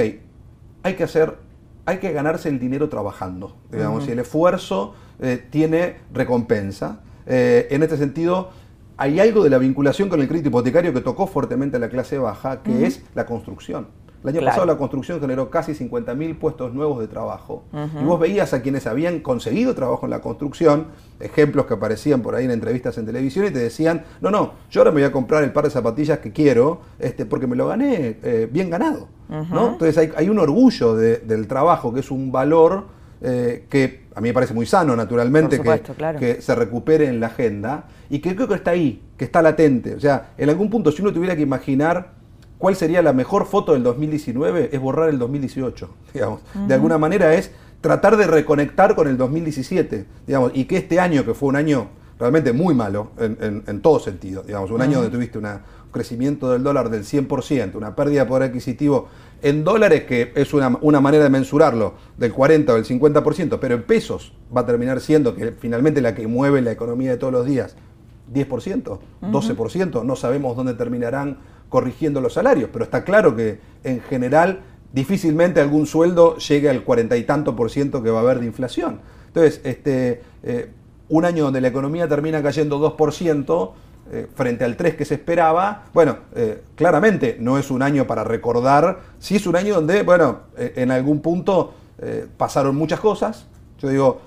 [0.82, 1.38] hay que hacer,
[1.86, 7.00] hay que ganarse el dinero trabajando, digamos, y el esfuerzo eh, tiene recompensa.
[7.26, 8.50] Eh, en este sentido,
[8.96, 12.18] hay algo de la vinculación con el crédito hipotecario que tocó fuertemente a la clase
[12.18, 13.86] baja, que es la construcción.
[14.22, 17.64] El año pasado la construcción generó casi 50.000 puestos nuevos de trabajo.
[17.72, 20.86] Y vos veías a quienes habían conseguido trabajo en la construcción,
[21.20, 24.80] ejemplos que aparecían por ahí en entrevistas en televisión y te decían, no, no, yo
[24.80, 27.68] ahora me voy a comprar el par de zapatillas que quiero este, porque me lo
[27.68, 29.08] gané eh, bien ganado.
[29.28, 29.72] ¿no?
[29.72, 34.34] Entonces hay, un orgullo del trabajo que es un valor eh, que a mí me
[34.34, 35.82] parece muy sano, naturalmente, que,
[36.18, 39.94] que, se recupere en la agenda y que creo que está ahí, que está latente.
[39.94, 42.12] O sea, en algún punto, si uno tuviera que imaginar
[42.58, 46.40] cuál sería la mejor foto del 2019, es borrar el 2018, digamos.
[46.66, 51.24] De alguna manera es tratar de reconectar con el 2017, digamos, y que este año,
[51.24, 51.88] que fue un año
[52.18, 55.46] realmente muy malo en, en, todo sentido, digamos, un año donde tuviste un
[55.92, 59.08] crecimiento del dólar del 100%, una pérdida de poder adquisitivo
[59.42, 63.74] en dólares, que es una, una, manera de mensurarlo, del 40 o del 50%, pero
[63.74, 67.32] en pesos va a terminar siendo que finalmente la que mueve la economía de todos
[67.34, 67.76] los días,
[68.32, 74.60] 10%, 12%, no sabemos dónde terminarán corrigiendo los salarios, pero está claro que en general
[74.92, 78.46] difícilmente algún sueldo llegue al cuarenta y tanto por ciento que va a haber de
[78.46, 79.00] inflación.
[79.26, 80.70] Entonces, este, eh,
[81.08, 83.72] un año donde la economía termina cayendo 2%,
[84.10, 88.24] eh, frente al 3 que se esperaba, bueno, eh, claramente no es un año para
[88.24, 91.74] recordar, sí es un año donde, bueno, en algún punto
[92.36, 93.46] pasaron muchas cosas.
[93.78, 94.20] Yo digo,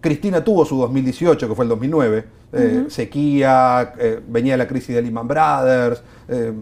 [0.00, 5.02] Cristina tuvo su 2018, que fue el 2009, eh, sequía, eh, venía la crisis de
[5.02, 6.52] Lehman Brothers, eh,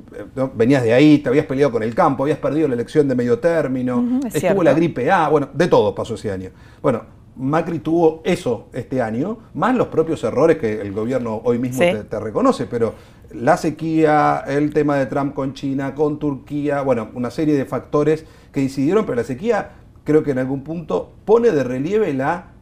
[0.55, 3.39] venías de ahí, te habías peleado con el campo, habías perdido la elección de medio
[3.39, 6.51] término, estuvo la gripe A, bueno, de todo pasó ese año.
[6.81, 7.03] Bueno,
[7.37, 12.21] Macri tuvo eso este año, más los propios errores que el gobierno hoy mismo te,
[12.21, 12.95] reconoce, pero
[13.33, 18.25] la sequía, el tema de Trump con China, con Turquía, bueno, una serie de factores
[18.53, 19.73] que incidieron, pero la sequía
[20.05, 22.54] creo que en algún punto pone de relieve la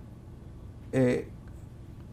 [0.93, 1.29] eh,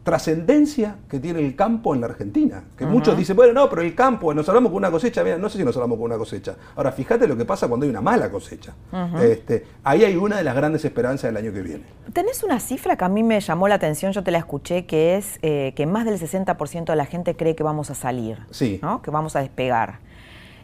[0.02, 2.64] trascendencia que tiene el campo en la Argentina.
[2.76, 5.48] Que muchos dicen, bueno, no, pero el campo, nos hablamos con una cosecha, mira, no
[5.48, 6.56] sé si nos hablamos con una cosecha.
[6.74, 8.74] Ahora, fíjate lo que pasa cuando hay una mala cosecha.
[9.20, 11.84] este, ahí hay una de las grandes esperanzas del año que viene.
[12.12, 15.16] Tenés una cifra que a mí me llamó la atención, yo te la escuché, que
[15.16, 18.80] es eh, que más del 60% de la gente cree que vamos a salir, sí.
[19.02, 20.00] que vamos a despegar.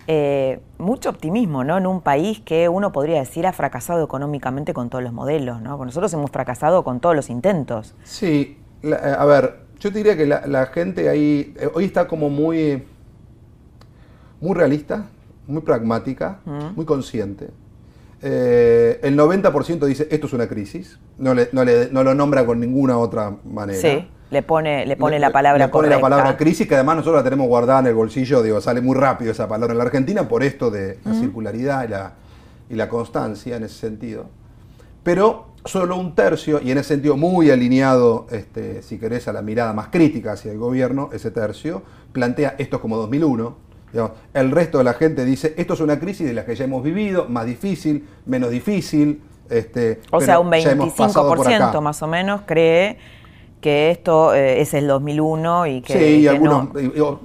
[0.08, 1.78] Eh, mucho optimismo, ¿no?
[1.78, 5.84] En un país que uno podría decir ha fracasado económicamente con todos los modelos, ¿no?
[5.84, 7.94] Nosotros hemos fracasado con todos los intentos.
[8.04, 12.30] Sí, eh, a ver, yo te diría que la, gente ahí eh, hoy está como
[12.30, 12.84] muy,
[14.40, 15.06] muy realista,
[15.48, 16.40] muy pragmática,
[16.76, 17.48] muy consciente.
[18.22, 23.80] el 90% dice esto es una crisis, no, no, lo nombra con ninguna otra manera.
[23.80, 24.08] Sí.
[24.30, 27.24] Le pone, le pone la palabra le pone la palabra crisis, que además nosotros la
[27.24, 30.42] tenemos guardada en el bolsillo, digo, sale muy rápido esa palabra en la Argentina por
[30.42, 32.12] esto de la circularidad y la,
[32.68, 34.26] y la constancia en ese sentido.
[35.04, 39.42] Pero solo un tercio, y en ese sentido muy alineado, este, si querés, a la
[39.42, 43.56] mirada más crítica hacia el gobierno, ese tercio, plantea esto como 2001.
[44.34, 46.82] el resto de la gente dice, esto es una crisis de la que ya hemos
[46.82, 49.22] vivido, más difícil, menos difícil.
[49.48, 52.98] Este, o sea, un 25% más o menos cree
[53.60, 55.92] que esto eh, es el 2001 y que.
[55.92, 56.68] Sí, y algunos.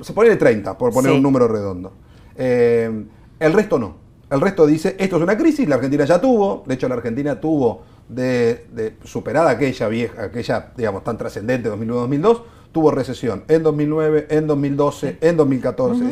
[0.02, 1.94] se pone de 30, por poner un número redondo.
[2.36, 3.06] Eh,
[3.40, 3.96] el resto no.
[4.30, 6.64] El resto dice: esto es una crisis, la Argentina ya tuvo.
[6.66, 12.42] De hecho, la Argentina tuvo de, superada aquella vieja, aquella, digamos, tan trascendente, 2001-2002,
[12.72, 16.04] tuvo recesión en 2009, en 2012, en 2014.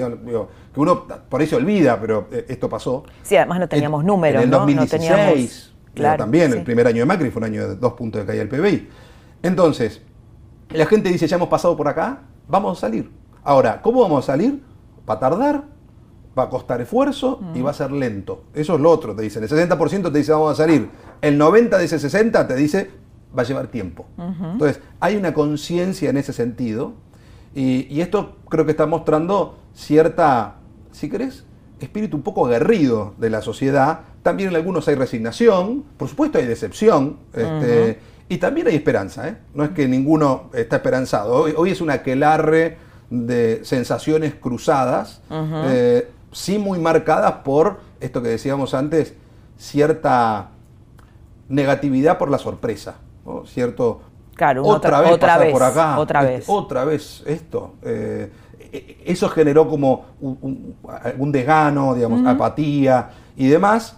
[0.74, 3.04] que uno por ahí se olvida, pero eh, esto pasó.
[3.24, 4.42] Sí, además no teníamos números.
[4.42, 5.74] En el 2016,
[6.18, 8.50] también, el primer año de Macri fue un año de dos puntos de caída del
[8.50, 8.90] PBI.
[9.44, 10.02] Entonces,
[10.70, 13.12] la gente dice, ya hemos pasado por acá, vamos a salir.
[13.44, 14.62] Ahora, ¿cómo vamos a salir?
[15.10, 15.64] Va a tardar,
[16.38, 18.44] va a costar esfuerzo y va a ser lento.
[18.54, 19.44] Eso es lo otro, te dicen.
[19.44, 20.90] El 60% te dice, vamos a salir.
[21.22, 22.92] El 90% de ese 60% te dice,
[23.38, 24.06] va a llevar tiempo.
[24.18, 26.94] Entonces, hay una conciencia en ese sentido.
[27.56, 30.58] Y, esto creo que está mostrando cierta,
[30.92, 31.46] si querés,
[31.80, 34.02] espíritu un poco aguerrido de la sociedad.
[34.22, 37.18] También en algunos hay resignación, por supuesto hay decepción.
[37.34, 39.38] Este, y también hay esperanza, ¿eh?
[39.56, 41.34] no es que ninguno está esperanzado.
[41.34, 42.78] Hoy, es una aquelarre
[43.10, 49.16] de sensaciones cruzadas, eh, sí muy marcadas por esto que decíamos antes,
[49.58, 50.50] cierta
[51.50, 52.98] negatividad por la sorpresa,
[53.48, 54.02] cierto...
[54.36, 56.46] Claro, otra, vez otra vez, por acá, otra este, vez.
[56.48, 57.74] otra vez esto.
[57.82, 58.32] Eh,
[58.72, 63.98] e, eso generó como un, desgano, digamos, apatía y demás,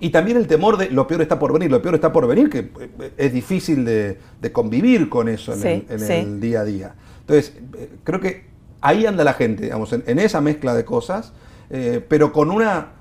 [0.00, 2.50] y también el temor de lo peor está por venir, lo peor está por venir,
[2.50, 4.18] que eh, es difícil de,
[4.52, 6.94] convivir con eso en, el, día a día.
[7.20, 8.46] Entonces, eh, creo que
[8.80, 11.32] ahí anda la gente, digamos, en, esa mezcla de cosas,
[11.70, 12.92] eh, pero con una,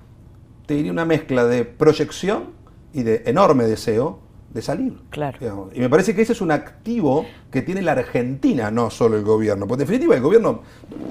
[0.66, 2.52] te diría, una mezcla de proyección
[2.94, 4.20] y de enorme deseo
[4.56, 4.94] de salir.
[5.10, 5.70] Claro.
[5.74, 9.24] Y me parece que ese es un activo que tiene la Argentina, no solo el
[9.24, 9.68] gobierno.
[9.68, 10.62] Porque en definitiva el gobierno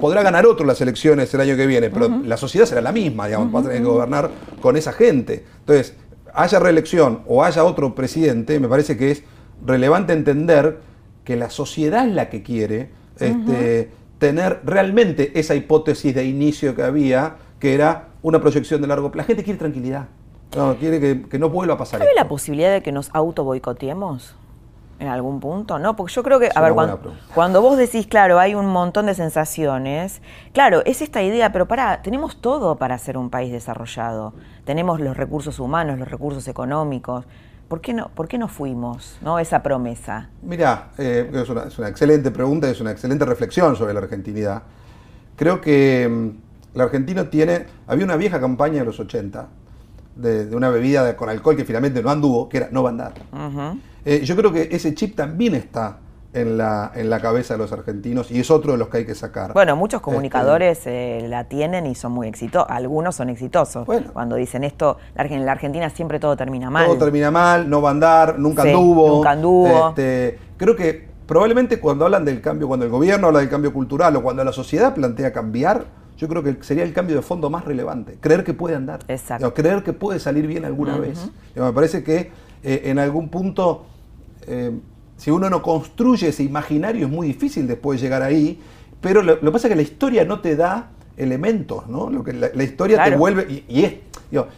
[0.00, 3.26] podrá ganar otro las elecciones el año que viene, pero la sociedad será la misma,
[3.26, 4.30] digamos, va a tener que gobernar
[4.62, 5.44] con esa gente.
[5.60, 5.94] Entonces,
[6.32, 9.22] haya reelección o haya otro presidente, me parece que es
[9.64, 10.80] relevante entender
[11.22, 12.88] que la sociedad es la que quiere
[13.20, 19.12] este, tener realmente esa hipótesis de inicio que había, que era una proyección de largo
[19.12, 19.24] plazo.
[19.24, 20.08] La gente quiere tranquilidad.
[20.56, 22.00] No, quiere que, no vuelva a pasar.
[22.00, 24.36] ¿Cabe la posibilidad de que nos auto boicoteemos?
[24.98, 25.96] en algún punto, ¿no?
[25.96, 26.72] Porque yo creo que, a ver,
[27.34, 32.00] cuando, vos decís, claro, hay un montón de sensaciones, claro, es esta idea, pero para,
[32.02, 34.34] tenemos todo para ser un país desarrollado.
[34.64, 37.24] Tenemos los recursos humanos, los recursos económicos.
[37.68, 39.38] ¿Por qué no, por qué no fuimos, no?
[39.38, 40.28] Esa promesa.
[40.42, 44.00] Mira, eh, es, una, es, una, excelente pregunta y es una excelente reflexión sobre la
[44.00, 44.62] argentinidad.
[45.34, 49.48] Creo que mm, el argentino tiene, había una vieja campaña de los 80
[50.16, 53.14] de, una bebida con alcohol que finalmente no anduvo, que era no va a andar.
[54.04, 55.98] Eh, yo creo que ese chip también está
[56.34, 59.06] en la, en la cabeza de los argentinos y es otro de los que hay
[59.06, 59.52] que sacar.
[59.52, 63.86] Bueno, muchos este, comunicadores eh, la tienen y son muy exitosos, algunos son exitosos.
[64.12, 66.86] Cuando dicen esto, en la Argentina siempre todo termina mal.
[66.86, 69.08] Todo termina mal, no va a andar, nunca anduvo.
[69.08, 69.88] Nunca anduvo.
[69.90, 74.16] Este, creo que probablemente cuando hablan del cambio, cuando el gobierno habla del cambio cultural
[74.16, 75.84] o cuando la sociedad plantea cambiar,
[76.16, 78.16] yo creo que sería el cambio de fondo más relevante.
[78.20, 79.00] Creer que puede andar.
[79.08, 79.52] Exacto.
[79.52, 81.30] creer que puede salir bien alguna vez.
[81.54, 82.30] me parece que
[82.62, 83.86] eh, en algún punto,
[84.46, 84.72] eh,
[85.16, 88.60] si uno no construye ese imaginario, es muy difícil después llegar ahí.
[89.00, 92.08] Pero lo, que pasa es que la historia no te da elementos, ¿no?
[92.10, 93.64] Lo que la, historia te vuelve.
[93.68, 93.94] Y, es.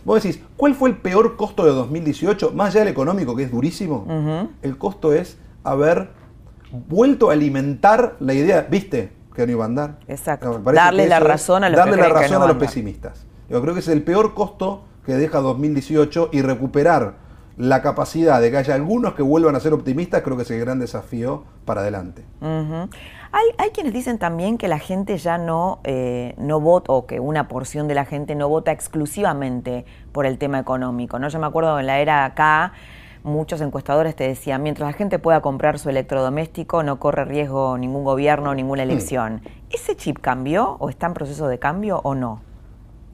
[0.04, 2.52] vos decís, ¿cuál fue el peor costo de 2018?
[2.52, 6.10] Más allá del económico, que es durísimo, el costo es haber
[6.88, 9.10] vuelto a alimentar la idea, ¿viste?
[9.36, 9.98] Que no iba a andar.
[10.08, 10.60] Exacto.
[10.72, 13.26] darle la razón a los Darle la razón a los pesimistas.
[13.48, 18.50] Yo creo que es el peor costo que deja 2018 y recuperar la capacidad de
[18.50, 21.80] que haya algunos que vuelvan a ser optimistas, creo que es el gran desafío para
[21.80, 22.24] adelante.
[22.40, 27.48] hay, quienes dicen también que la gente ya no, eh, no vota, o que una
[27.48, 31.18] porción de la gente no vota exclusivamente por el tema económico.
[31.18, 31.28] ¿no?
[31.28, 32.72] Yo me acuerdo en la era acá,
[33.26, 38.04] muchos encuestadores te decían, mientras la gente pueda comprar su electrodoméstico, no corre riesgo ningún
[38.04, 38.90] gobierno, ninguna hmm.
[38.90, 39.42] elección.
[39.70, 42.40] ¿Ese chip cambió o está en proceso de cambio o no?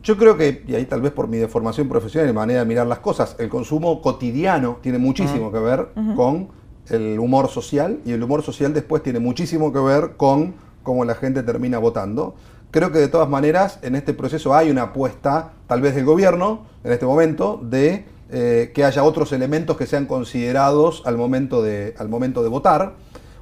[0.02, 2.86] Yo creo que, y ahí tal vez por mi deformación profesional y manera de mirar
[2.86, 5.52] las cosas, el consumo cotidiano tiene muchísimo hmm.
[5.52, 6.48] que ver con
[6.90, 11.14] el humor social y el humor social después tiene muchísimo que ver con cómo la
[11.14, 12.34] gente termina votando.
[12.70, 16.66] Creo que de todas maneras en este proceso hay una apuesta, tal vez del gobierno,
[16.84, 21.94] en este momento, de eh, que haya otros elementos que sean considerados al momento, de,
[21.98, 22.94] al momento de votar.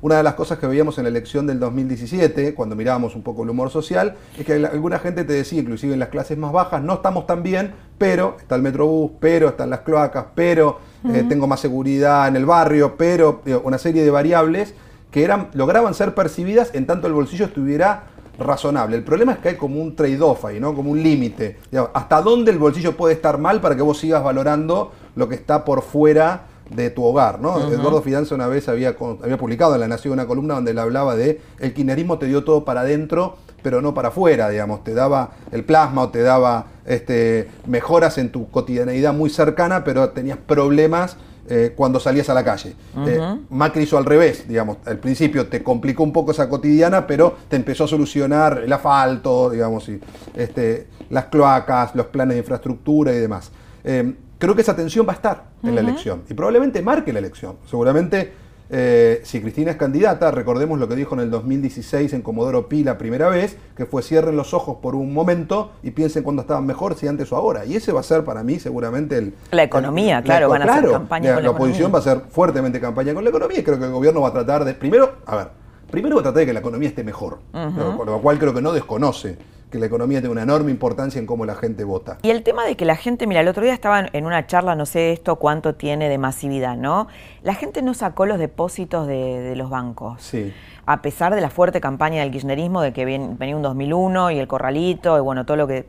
[0.03, 3.44] Una de las cosas que veíamos en la elección del 2017, cuando mirábamos un poco
[3.44, 6.83] el humor social, es que alguna gente te decía, inclusive en las clases más bajas,
[6.83, 10.79] no estamos tan bien, pero está el metrobús, pero están las cloacas, pero
[11.14, 14.74] eh, tengo más seguridad en el barrio, pero una serie de variables
[15.11, 18.10] que eran, lograban ser percibidas en tanto el bolsillo estuviera
[18.40, 18.96] razonable.
[18.96, 20.74] El problema es que hay como un trade-off ahí, ¿no?
[20.74, 21.59] Como un límite.
[21.92, 25.64] ¿Hasta dónde el bolsillo puede estar mal para que vos sigas valorando lo que está
[25.64, 27.59] por fuera de tu hogar, ¿no?
[27.68, 31.16] Eduardo Fidanza una vez había, había publicado en La Nación una columna donde él hablaba
[31.16, 35.33] de el kirchnerismo te dio todo para adentro, pero no para afuera, digamos, te daba
[35.50, 41.16] el plasma o te daba este, mejoras en tu cotidianeidad muy cercana, pero tenías problemas
[41.48, 42.74] eh, cuando salías a la calle.
[43.07, 43.18] Eh,
[43.50, 47.57] Macri hizo al revés, digamos, al principio te complicó un poco esa cotidiana, pero te
[47.57, 50.00] empezó a solucionar el asfalto, digamos, y,
[50.35, 53.50] este, las cloacas, los planes de infraestructura y demás.
[53.85, 57.18] Eh, creo que esa tensión va a estar en la elección y probablemente marque la
[57.18, 57.57] elección.
[57.68, 58.33] Seguramente
[58.72, 62.85] eh, si Cristina es candidata, recordemos lo que dijo en el 2016 en Comodoro Pi
[62.85, 66.66] la primera vez, que fue cierren los ojos por un momento y piensen cuándo estaban
[66.66, 67.64] mejor, si antes o ahora.
[67.64, 69.35] Y ese va a ser para mí seguramente el...
[69.50, 72.80] La economía, claro, van a hacer campaña con la, la oposición va a hacer fuertemente
[72.80, 74.74] campaña con la economía y creo que el gobierno va a tratar de...
[74.74, 75.48] Primero, a ver,
[75.90, 78.62] primero va a tratar de que la economía esté mejor, con lo cual creo que
[78.62, 79.37] no desconoce
[79.70, 82.18] que la economía tiene una enorme importancia en cómo la gente vota.
[82.22, 84.74] Y el tema de que la gente, mira, el otro día estaba en una charla,
[84.74, 87.06] no sé esto cuánto tiene de masividad, ¿no?
[87.42, 90.22] La gente no sacó los depósitos de, los bancos.
[90.22, 90.52] Sí.
[90.87, 94.48] A pesar de la fuerte campaña del kirchnerismo, de que venía un 2001 y el
[94.48, 95.85] corralito, y bueno, todo lo que,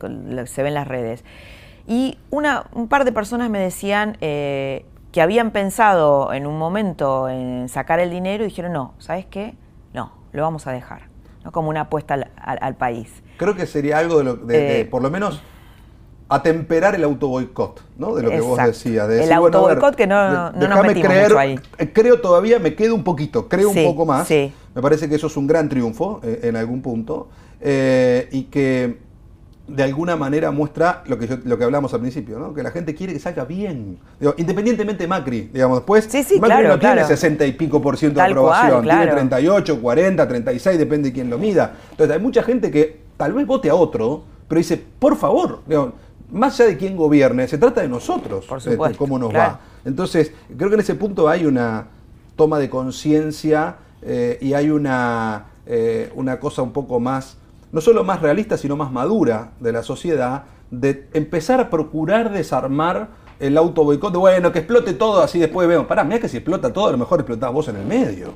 [0.46, 1.24] se ve en las redes.
[1.86, 7.28] Y una, un par de personas me decían eh, que habían pensado en un momento
[7.28, 9.56] en sacar el dinero y dijeron, no, ¿sabes qué?
[9.92, 11.11] No, lo vamos a dejar.
[11.44, 11.52] ¿No?
[11.52, 15.10] Como una apuesta al país creo que sería algo de, lo, de, eh, por lo
[15.10, 15.42] menos
[16.28, 18.14] atemperar el autoboicot, ¿no?
[18.14, 19.06] De lo que vos decías.
[19.08, 21.58] De el autoboicot que no, no nos metimos creer, mucho ahí.
[21.78, 24.30] Eh, creo todavía, me quedo un poquito, creo un poco más.
[24.30, 27.28] Me parece que eso es un gran triunfo eh, en algún punto.
[27.60, 28.98] eh, y que
[29.68, 32.52] de alguna manera muestra lo que, lo que hablamos al principio, ¿no?
[32.52, 33.98] que la gente quiere que salga bien.
[34.36, 36.08] independientemente de Macri, digamos, después
[36.40, 41.08] Macri no tiene 60 y pico por ciento de aprobación, tiene 38, 40, 36, depende
[41.08, 41.74] de quién lo mida.
[41.90, 45.60] Entonces hay mucha gente que tal vez vote a otro, pero dice, por favor,
[46.30, 49.60] más allá de quién gobierne, se trata de nosotros, por de cómo nos va.
[49.84, 51.86] Entonces, creo que en ese punto hay una
[52.36, 57.36] toma de conciencia eh, y hay una, eh, una cosa un poco más
[57.72, 63.08] no solo más realista, sino más madura de la sociedad, de empezar a procurar desarmar
[63.40, 66.36] el auto boicot, de bueno, que explote todo, así después vemos, pará, mira que si
[66.36, 68.34] explota todo, a lo mejor explotás vos en el medio.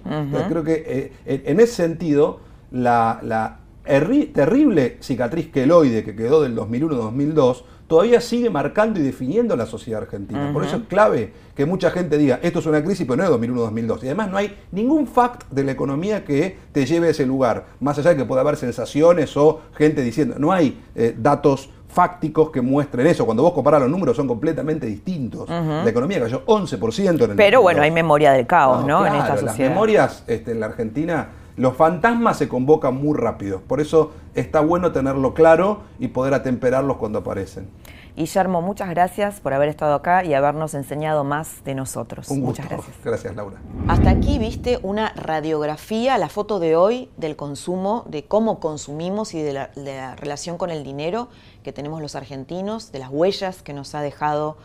[0.49, 2.41] creo que eh, en ese sentido,
[2.73, 9.67] la, la terrible cicatriz queloide que quedó del 2001-2002 todavía sigue marcando y definiendo la
[9.67, 10.51] sociedad argentina.
[10.53, 13.51] Por eso es clave que mucha gente diga, esto es una crisis, pero no es
[13.51, 14.03] 2001-2002.
[14.03, 17.67] Y además no hay ningún fact de la economía que te lleve a ese lugar,
[17.81, 22.51] más allá de que pueda haber sensaciones o gente diciendo, no hay eh, datos fácticos
[22.51, 23.25] que muestren eso.
[23.25, 25.49] Cuando vos comparás los números son completamente distintos.
[25.49, 29.07] La economía cayó 11% en el Pero bueno, hay memoria del caos, ¿no?
[29.07, 29.47] en esta sociedad.
[29.47, 34.61] Las memorias este, en la Argentina los fantasmas se convocan muy rápido, por eso está
[34.61, 37.69] bueno tenerlo claro y poder atemperarlos cuando aparecen.
[38.17, 42.31] Guillermo, muchas gracias por haber estado acá y habernos enseñado más de nosotros.
[42.31, 42.97] muchas gracias.
[43.05, 43.59] Gracias, Laura.
[43.89, 49.43] Hasta aquí viste una radiografía, la foto de hoy del consumo, de cómo consumimos y
[49.43, 51.29] de la, de la relación con el dinero
[51.63, 54.57] que tenemos los argentinos, de las huellas que nos ha dejado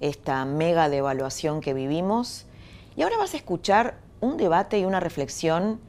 [0.00, 2.44] esta mega devaluación que vivimos.
[2.96, 5.80] Y ahora vas a escuchar un debate y una reflexión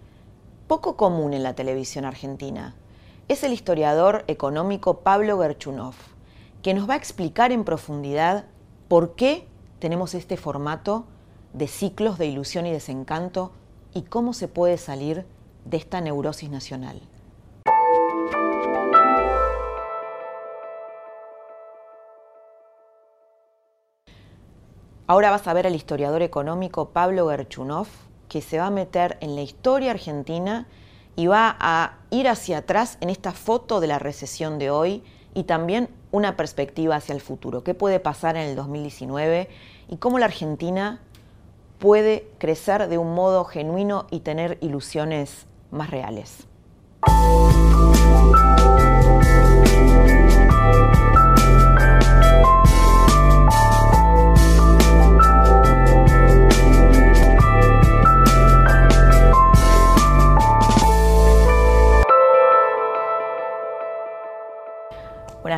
[0.71, 2.75] poco común en la televisión argentina.
[3.27, 5.95] Es el historiador económico Pablo Gerchunov,
[6.63, 8.45] que nos va a explicar en profundidad
[8.87, 11.03] por qué tenemos este formato
[11.51, 13.51] de ciclos de ilusión y desencanto
[13.93, 15.25] y cómo se puede salir
[15.65, 17.01] de esta neurosis nacional.
[25.05, 27.87] Ahora vas a ver al historiador económico Pablo Gerchunov
[28.31, 30.65] que se va a meter en la historia argentina
[31.17, 35.43] y va a ir hacia atrás en esta foto de la recesión de hoy y
[35.43, 37.65] también una perspectiva hacia el futuro.
[37.65, 39.49] ¿Qué puede pasar en el 2019
[39.89, 41.01] y cómo la Argentina
[41.77, 46.47] puede crecer de un modo genuino y tener ilusiones más reales?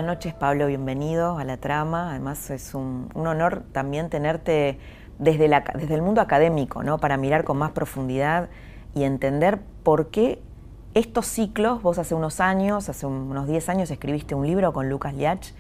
[0.04, 2.10] Buenas noches, Pablo, bienvenido a la trama.
[2.10, 4.78] Además, es un, honor también tenerte
[5.18, 6.98] desde, la, desde el mundo académico, ¿no?
[6.98, 8.50] Para mirar con más profundidad
[8.94, 10.42] y entender por qué
[10.94, 15.14] estos ciclos, vos hace unos años, hace unos 10 años, escribiste un libro con Lucas
[15.14, 15.54] Liach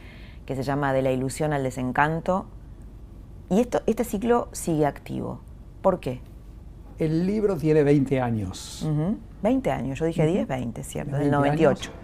[0.45, 2.45] que se llama De la ilusión al desencanto.
[3.49, 5.39] Y esto, este ciclo sigue activo.
[5.81, 6.19] ¿Por qué?
[6.99, 8.85] El libro tiene 20 años.
[9.41, 11.15] 20 años, yo dije 10, 20, ¿cierto?
[11.15, 12.02] Del 98.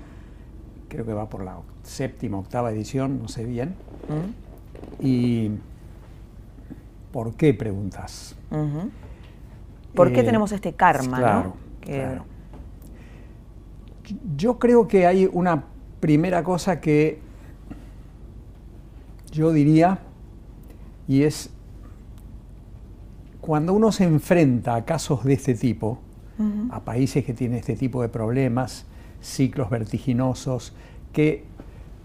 [0.90, 3.76] Creo que va por la séptima, octava edición, no sé bien.
[5.00, 5.52] ¿Y
[7.14, 8.36] por qué preguntas?
[9.94, 11.18] ¿Por qué eh, tenemos este karma?
[11.18, 11.56] Claro,
[14.36, 15.64] Yo creo que hay una
[16.00, 17.20] primera cosa que
[19.32, 20.00] yo diría,
[21.08, 21.52] y es
[23.42, 26.00] cuando uno se enfrenta a casos de este tipo,
[26.72, 28.86] a países que tienen este tipo de problemas,
[29.22, 30.74] ciclos vertiginosos,
[31.14, 31.44] que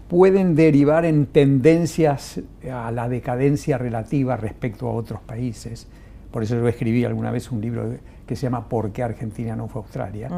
[0.07, 5.87] pueden derivar en tendencias a la decadencia relativa respecto a otros países.
[6.31, 7.95] Por eso yo escribí alguna vez un libro
[8.27, 10.29] que se llama ¿Por qué Argentina no fue Australia?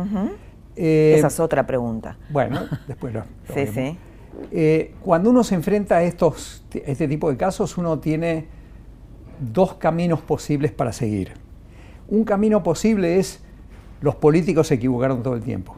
[0.75, 2.17] Eh, Esa es otra pregunta.
[2.29, 3.97] Bueno, después lo, Sí, sí.
[4.51, 8.45] Eh, cuando uno se enfrenta a estos, este tipo de casos, uno tiene
[9.39, 11.31] dos caminos posibles para seguir.
[12.07, 13.41] Un camino posible es
[14.01, 15.75] los políticos se equivocaron todo el tiempo.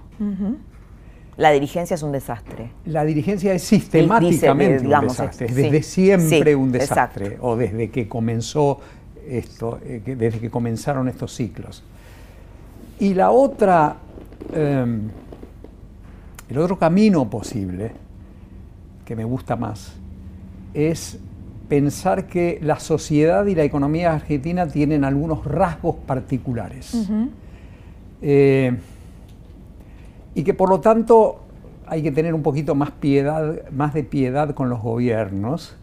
[1.39, 2.69] La dirigencia es un desastre.
[2.85, 8.81] La dirigencia es sistemáticamente un desastre, desde siempre un desastre, o desde que comenzó
[9.25, 11.81] esto, eh, desde que comenzaron estos ciclos.
[12.99, 13.95] Y la otra,
[14.53, 15.03] em,
[16.49, 17.93] el otro camino posible,
[19.05, 19.93] que me gusta más,
[20.73, 21.19] es
[21.69, 27.07] pensar que la sociedad y la economía argentina tienen algunos rasgos particulares
[30.35, 31.39] y que por lo tanto
[31.87, 35.75] hay que tener un poquito más piedad, más de piedad con los gobiernos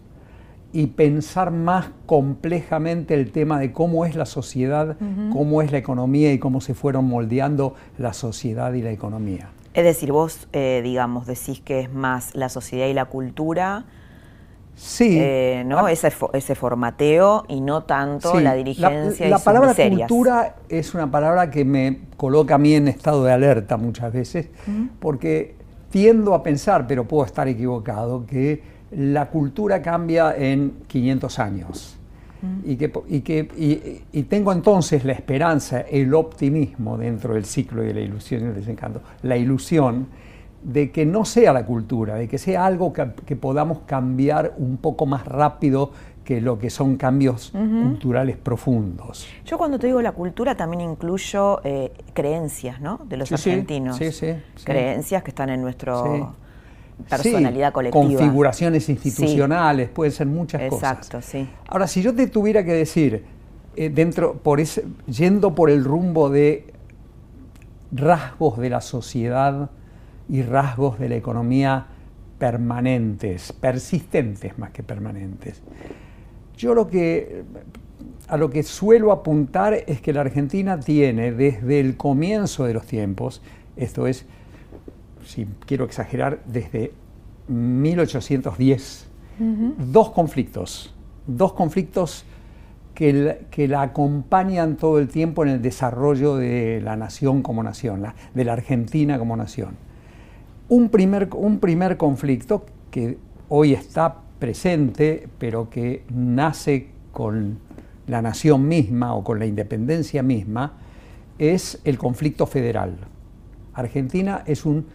[0.73, 4.97] y pensar más complejamente el tema de cómo es la sociedad,
[5.33, 9.51] cómo es la economía y cómo se fueron moldeando la sociedad y la economía.
[9.75, 13.85] Es decir, vos, eh, digamos, decís que es más la sociedad y la cultura.
[14.77, 15.17] Sí.
[15.19, 15.89] Eh, ¿no?
[15.89, 19.27] ese, ese formateo y no tanto la dirigencia.
[19.27, 23.33] La, la palabra cultura es una palabra que me coloca a mí en estado de
[23.33, 24.51] alerta muchas veces,
[25.01, 25.55] porque
[25.91, 31.93] tiendo a pensar, pero puedo estar equivocado, que la cultura cambia en 500 años.
[32.65, 37.93] Y, que, y, que, y, tengo entonces la esperanza, el optimismo dentro del ciclo de
[37.93, 40.07] la ilusión y el desencanto, la ilusión
[40.67, 45.07] de que no sea la cultura, de que sea algo que, podamos cambiar un poco
[45.07, 45.93] más rápido
[46.25, 49.29] que lo que son cambios culturales profundos.
[49.45, 53.01] Yo cuando te digo la cultura también incluyo eh, creencias ¿no?
[53.09, 53.97] de los argentinos.
[53.97, 56.35] Sí, sí, creencias que están en nuestro
[57.09, 58.03] personalidad colectiva.
[58.03, 60.99] Configuraciones institucionales, pueden ser muchas cosas.
[60.99, 61.49] Exacto, sí.
[61.69, 63.25] Ahora, si yo te tuviera que decir,
[63.77, 66.75] eh, dentro, por ese, yendo por el rumbo de
[67.93, 69.71] rasgos de la sociedad
[70.29, 71.87] y rasgos de la economía
[72.39, 75.63] permanentes, persistentes más que permanentes.
[76.57, 77.45] Yo lo que
[78.29, 82.87] a lo que suelo apuntar es que la Argentina tiene desde el comienzo de los
[82.87, 83.41] tiempos,
[83.77, 84.27] esto es
[85.25, 86.93] si quiero exagerar, desde
[87.49, 89.09] 1810,
[89.93, 90.95] dos conflictos,
[91.27, 92.25] dos conflictos
[92.95, 98.45] que la, acompañan todo el tiempo en el desarrollo de la nación como nación, de
[98.45, 99.77] la Argentina como nación.
[100.69, 107.59] Un primer, un primer conflicto que hoy está presente, pero que nace con
[108.07, 110.75] la nación misma o con la independencia misma,
[111.39, 112.97] es el conflicto federal.
[113.75, 114.87] Argentina es un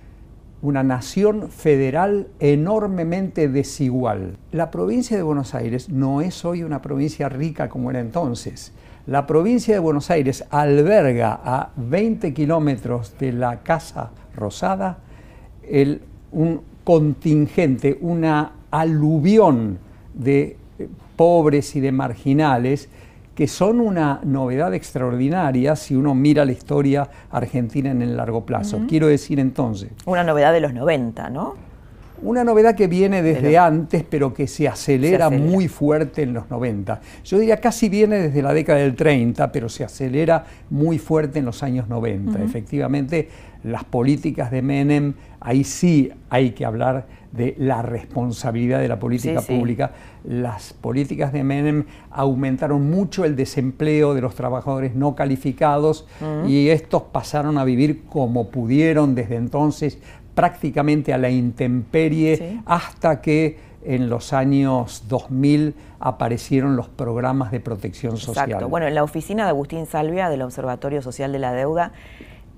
[0.62, 4.38] una nación federal enormemente desigual.
[4.52, 8.72] La provincia de Buenos Aires no es hoy una provincia rica como era entonces.
[9.08, 15.00] La provincia de Buenos Aires alberga a 20 kilómetros de la Casa Rosada
[16.32, 19.80] un contingente, una aluvión
[20.14, 20.58] de
[21.16, 22.90] pobres y de marginales
[23.36, 28.82] que son una novedad extraordinaria si uno mira la historia argentina en el largo plazo.
[28.88, 29.90] Quiero decir entonces...
[30.06, 31.56] Una novedad de los 90, ¿no?
[32.24, 37.02] Una novedad que viene desde antes, pero que se acelera, muy fuerte en los 90.
[37.24, 41.46] Yo diría casi viene desde la década del 30, pero se acelera muy fuerte en
[41.46, 42.44] los años 90.
[42.44, 43.28] Efectivamente,
[43.64, 49.42] las políticas de Menem, ahí sí hay que hablar de la responsabilidad de la política
[49.42, 49.92] pública.
[50.24, 56.08] Las políticas de Menem aumentaron mucho el desempleo de los trabajadores no calificados
[56.48, 59.98] y estos pasaron a vivir como pudieron desde entonces
[60.36, 68.18] prácticamente a la intemperie hasta que en los años 2000 aparecieron los programas de protección
[68.18, 68.50] social.
[68.50, 68.70] Exacto.
[68.70, 71.92] Bueno, en la oficina de Agustín Salvia del Observatorio Social de la Deuda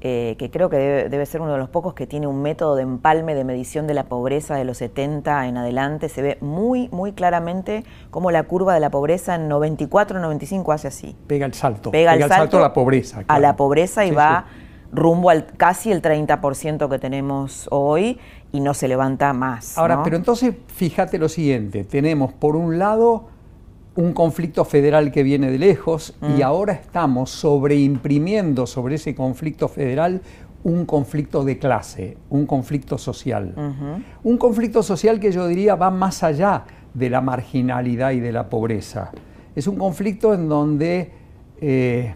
[0.05, 2.81] eh, que creo que debe, ser uno de los pocos que tiene un método de
[2.81, 7.13] empalme de medición de la pobreza de los 70 en adelante, se ve muy, muy
[7.13, 11.15] claramente cómo la curva de la pobreza en 94, 95 hace así.
[11.25, 11.91] Pega el salto.
[11.91, 13.23] Pega, el, salto, a la pobreza.
[13.29, 14.45] A la pobreza y va
[14.91, 18.19] rumbo al casi el 30% que tenemos hoy
[18.51, 19.77] y no se levanta más.
[19.77, 23.29] Ahora, pero entonces fíjate lo siguiente, tenemos por un lado
[23.95, 26.43] un conflicto federal que viene de lejos y mm.
[26.43, 30.21] ahora estamos sobreimprimiendo sobre ese conflicto federal
[30.63, 33.53] un conflicto de clase, un conflicto social.
[34.23, 36.63] Un conflicto social que yo diría va más allá
[36.93, 39.11] de la marginalidad y de la pobreza.
[39.55, 41.11] Es un conflicto en donde
[41.59, 42.15] eh,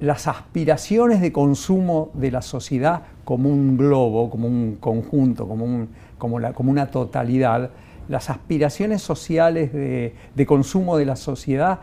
[0.00, 5.86] las aspiraciones de consumo de la sociedad como un globo, como un conjunto, como,
[6.18, 7.70] como, la, como una totalidad,
[8.08, 11.80] las aspiraciones sociales de, consumo de la sociedad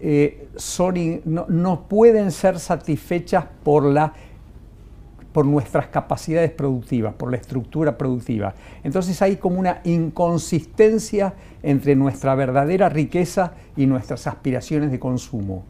[0.00, 0.48] eh,
[1.24, 4.12] no, pueden ser satisfechas por, la,
[5.32, 8.54] por nuestras capacidades productivas, por la estructura productiva.
[8.84, 15.64] Entonces hay como una inconsistencia entre nuestra verdadera riqueza y nuestras aspiraciones de consumo.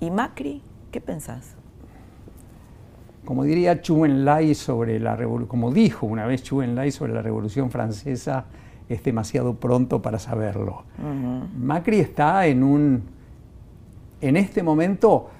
[0.00, 0.62] ¿Y Macri?
[0.90, 1.56] ¿Qué pensás?
[3.24, 5.16] Como diría Chu Enlai sobre la
[5.48, 8.44] como dijo una vez Chu Enlai sobre la Revolución Francesa,
[8.88, 10.84] es demasiado pronto para saberlo.
[11.58, 13.02] Macri está en un,
[14.20, 15.30] en este momento,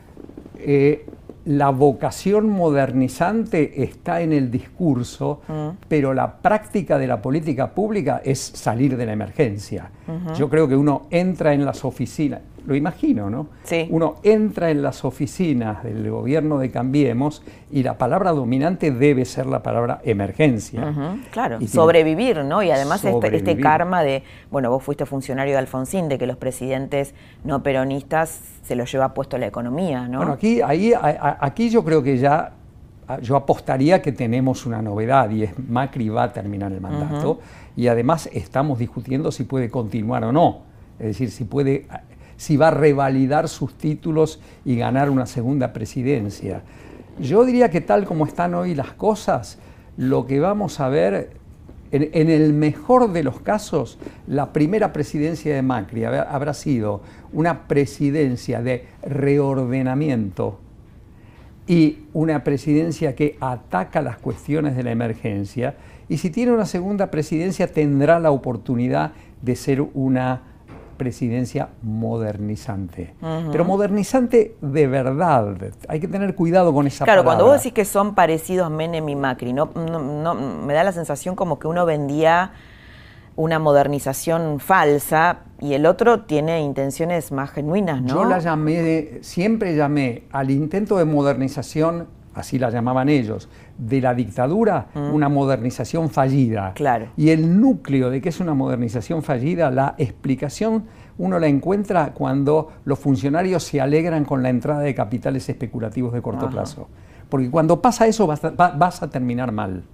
[0.58, 1.06] eh,
[1.46, 5.42] la vocación modernizante está en el discurso,
[5.88, 9.90] pero la práctica de la política pública es salir de la emergencia.
[10.36, 13.48] Yo creo que uno entra en las oficinas, lo imagino, ¿no?
[13.64, 13.86] Sí.
[13.90, 19.46] Uno entra en las oficinas del gobierno de Cambiemos y la palabra dominante debe ser
[19.46, 21.20] la palabra emergencia.
[21.30, 22.62] claro, sobrevivir, ¿no?
[22.62, 26.36] Y además este, este, karma de, bueno, vos fuiste funcionario de Alfonsín, de que los
[26.36, 30.18] presidentes no peronistas se los lleva puesto la economía, ¿no?
[30.18, 32.52] Bueno, aquí, ahí, aquí yo creo que ya
[33.20, 37.38] yo apostaría que tenemos una novedad y es Macri va a terminar el mandato
[37.76, 40.62] y además estamos discutiendo si puede continuar o no,
[40.98, 41.86] es decir, si puede
[42.36, 46.62] si va a revalidar sus títulos y ganar una segunda presidencia.
[47.18, 49.58] Yo diría que tal como están hoy las cosas,
[49.96, 51.30] lo que vamos a ver,
[51.92, 58.62] en, el mejor de los casos, la primera presidencia de Macri habrá sido una presidencia
[58.62, 60.58] de reordenamiento
[61.68, 65.76] y una presidencia que ataca las cuestiones de la emergencia.
[66.08, 70.42] Y si tiene una segunda presidencia tendrá la oportunidad de ser una
[70.94, 73.14] presidencia modernizante.
[73.50, 75.54] Pero modernizante de verdad.
[75.88, 79.16] Hay que tener cuidado con esa claro, cuando vos decís que son parecidos Menem y
[79.16, 82.52] Macri, no, no, me da la sensación como que uno vendía
[83.36, 88.08] una modernización falsa y el otro tiene intenciones más genuinas, ¿no?
[88.08, 94.14] Yo la llamé, siempre llamé al intento de modernización así la llamaban ellos, de la
[94.14, 95.14] dictadura, mm.
[95.14, 96.72] una modernización fallida.
[96.74, 97.06] Claro.
[97.16, 100.84] Y el núcleo de que es una modernización fallida, la explicación
[101.18, 106.22] uno la encuentra cuando los funcionarios se alegran con la entrada de capitales especulativos de
[106.22, 106.88] corto plazo.
[107.28, 109.84] Porque cuando pasa eso vas a, terminar mal.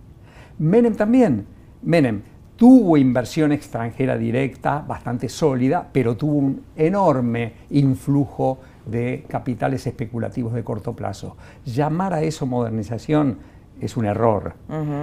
[0.59, 1.47] Menem también.
[1.83, 2.23] Menem
[2.57, 10.65] tuvo inversión extranjera directa bastante sólida, pero tuvo un enorme influjo de capitales especulativos de
[10.65, 11.37] corto plazo.
[11.65, 13.39] Llamar a eso modernización
[13.81, 14.55] es un error.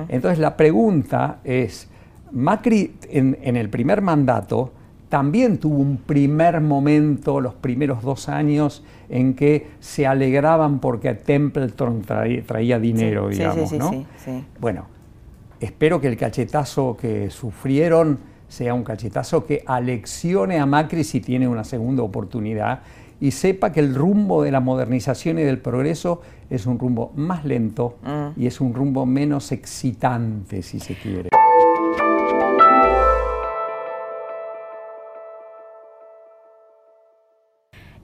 [0.10, 1.88] Entonces la pregunta es,
[2.32, 4.72] Macri en, el primer mandato
[5.10, 12.02] también tuvo un primer momento, los primeros dos años, en que se alegraban porque Templeton
[12.02, 14.06] traía, dinero, digamos, ¿no?
[14.60, 14.86] Bueno,
[15.60, 21.48] espero que el cachetazo que sufrieron sea un cachetazo que aleccione a Macri si tiene
[21.48, 22.82] una segunda oportunidad
[23.20, 27.46] y sepa que el rumbo de la modernización y del progreso es un rumbo más
[27.46, 28.40] lento mm.
[28.40, 31.30] y es un rumbo menos excitante, si se quiere.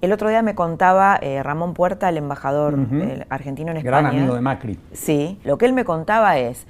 [0.01, 4.01] El otro día me contaba eh, Ramón Puerta, el embajador eh, argentino en España.
[4.01, 4.78] Gran amigo de Macri.
[4.91, 6.68] Sí, lo que él me contaba es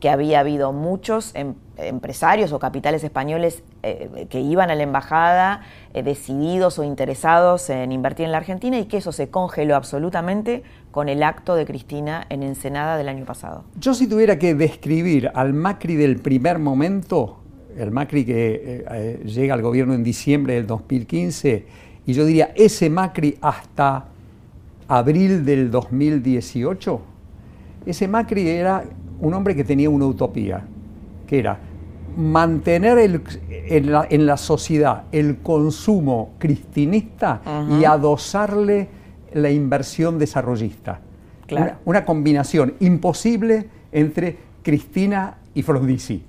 [0.00, 5.62] que había habido muchos em, empresarios o capitales españoles eh, que iban a la embajada
[5.94, 10.62] eh, decididos o interesados en invertir en la Argentina y que eso se congeló absolutamente
[10.90, 13.64] con el acto de Cristina en Ensenada del año pasado.
[13.78, 17.38] Yo si tuviera que describir al Macri del primer momento,
[17.76, 21.66] el Macri que eh, llega al gobierno en diciembre del 2015,
[22.06, 24.06] y yo diría ese Macri hasta
[24.88, 27.00] abril del 2018,
[27.86, 28.84] ese Macri era
[29.20, 30.64] un hombre que tenía una utopía,
[31.26, 31.58] que era
[32.16, 32.98] mantener
[33.48, 37.42] en, la, sociedad el consumo cristinista
[37.78, 38.88] y adosarle
[39.34, 41.00] la inversión desarrollista.
[41.84, 46.22] Una, combinación imposible entre Cristina y Frondizi.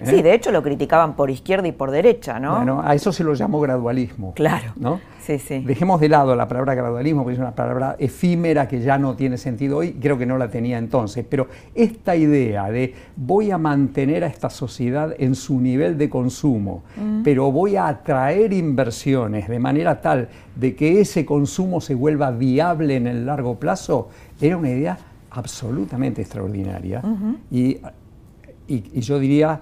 [0.00, 0.06] ¿Eh?
[0.06, 2.56] Sí, de hecho lo criticaban por izquierda y por derecha, ¿no?
[2.56, 4.32] Bueno, a eso se lo llamó gradualismo.
[4.34, 4.72] Claro.
[4.76, 5.00] ¿no?
[5.20, 5.60] Sí, sí.
[5.60, 9.38] Dejemos de lado la palabra gradualismo, porque es una palabra efímera que ya no tiene
[9.38, 14.24] sentido hoy, creo que no la tenía entonces, pero esta idea de voy a mantener
[14.24, 17.22] a esta sociedad en su nivel de consumo, mm.
[17.22, 22.96] pero voy a atraer inversiones de manera tal de que ese consumo se vuelva viable
[22.96, 24.98] en el largo plazo, era una idea
[25.30, 27.02] absolutamente extraordinaria.
[27.50, 27.78] y,
[28.66, 29.60] y yo diría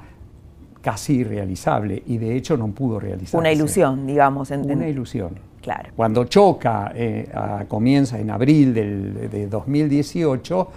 [0.83, 3.37] casi irrealizable y de hecho no pudo realizarse.
[3.39, 4.51] Una ilusión, digamos.
[4.51, 5.39] Una ilusión.
[5.63, 5.91] Claro.
[5.95, 7.31] Cuando choca, eh,
[7.69, 10.69] comienza en abril del, de 2018,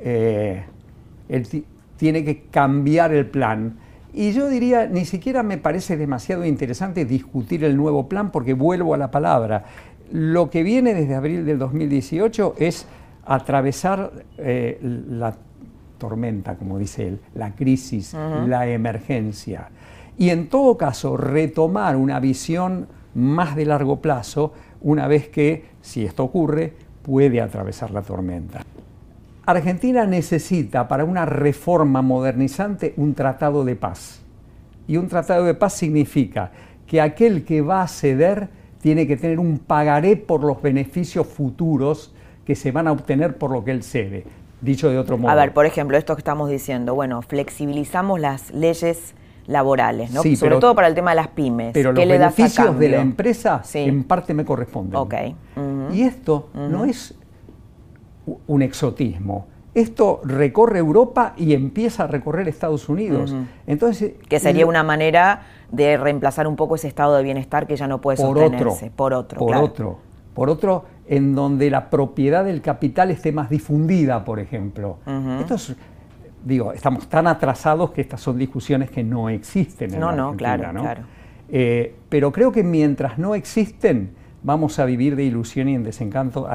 [0.00, 0.64] eh,
[1.28, 1.64] él
[1.96, 3.78] tiene que cambiar el plan.
[4.12, 8.92] Y yo diría, ni siquiera me parece demasiado interesante discutir el nuevo plan porque vuelvo
[8.94, 9.64] a la palabra.
[10.12, 12.86] Lo que viene desde abril del 2018 es
[13.24, 15.36] atravesar eh, la
[15.98, 19.68] tormenta, como dice él, la crisis, la emergencia.
[20.16, 26.04] Y en todo caso, retomar una visión más de largo plazo una vez que, si
[26.04, 26.72] esto ocurre,
[27.02, 28.62] puede atravesar la tormenta.
[29.46, 34.22] Argentina necesita para una reforma modernizante un tratado de paz.
[34.86, 36.50] Y un tratado de paz significa
[36.86, 38.48] que aquel que va a ceder
[38.80, 42.14] tiene que tener un pagaré por los beneficios futuros
[42.44, 44.24] que se van a obtener por lo que él cede.
[44.60, 45.30] Dicho de otro modo.
[45.30, 49.14] A ver, por ejemplo, esto que estamos diciendo, bueno, flexibilizamos las leyes
[49.46, 50.22] laborales, ¿no?
[50.36, 51.72] Sobre todo para el tema de las pymes.
[51.72, 54.96] Pero los beneficios de la empresa en parte me corresponden.
[54.96, 55.14] Ok.
[55.92, 57.14] Y esto no es
[58.46, 59.46] un exotismo.
[59.74, 63.34] Esto recorre Europa y empieza a recorrer Estados Unidos.
[63.66, 67.88] Entonces, que sería una manera de reemplazar un poco ese estado de bienestar que ya
[67.88, 68.92] no puede por sostenerse.
[68.94, 69.40] por otro.
[69.40, 69.98] Por otro.
[70.34, 74.98] Por otro, en donde la propiedad del capital esté más difundida, por ejemplo.
[76.44, 80.36] digo, estamos tan atrasados que estas son discusiones que no existen en no, la No,
[80.36, 81.02] claro, claro.
[81.48, 84.10] Eh, pero creo que mientras no existen,
[84.42, 86.48] vamos a vivir de ilusión y en desencanto,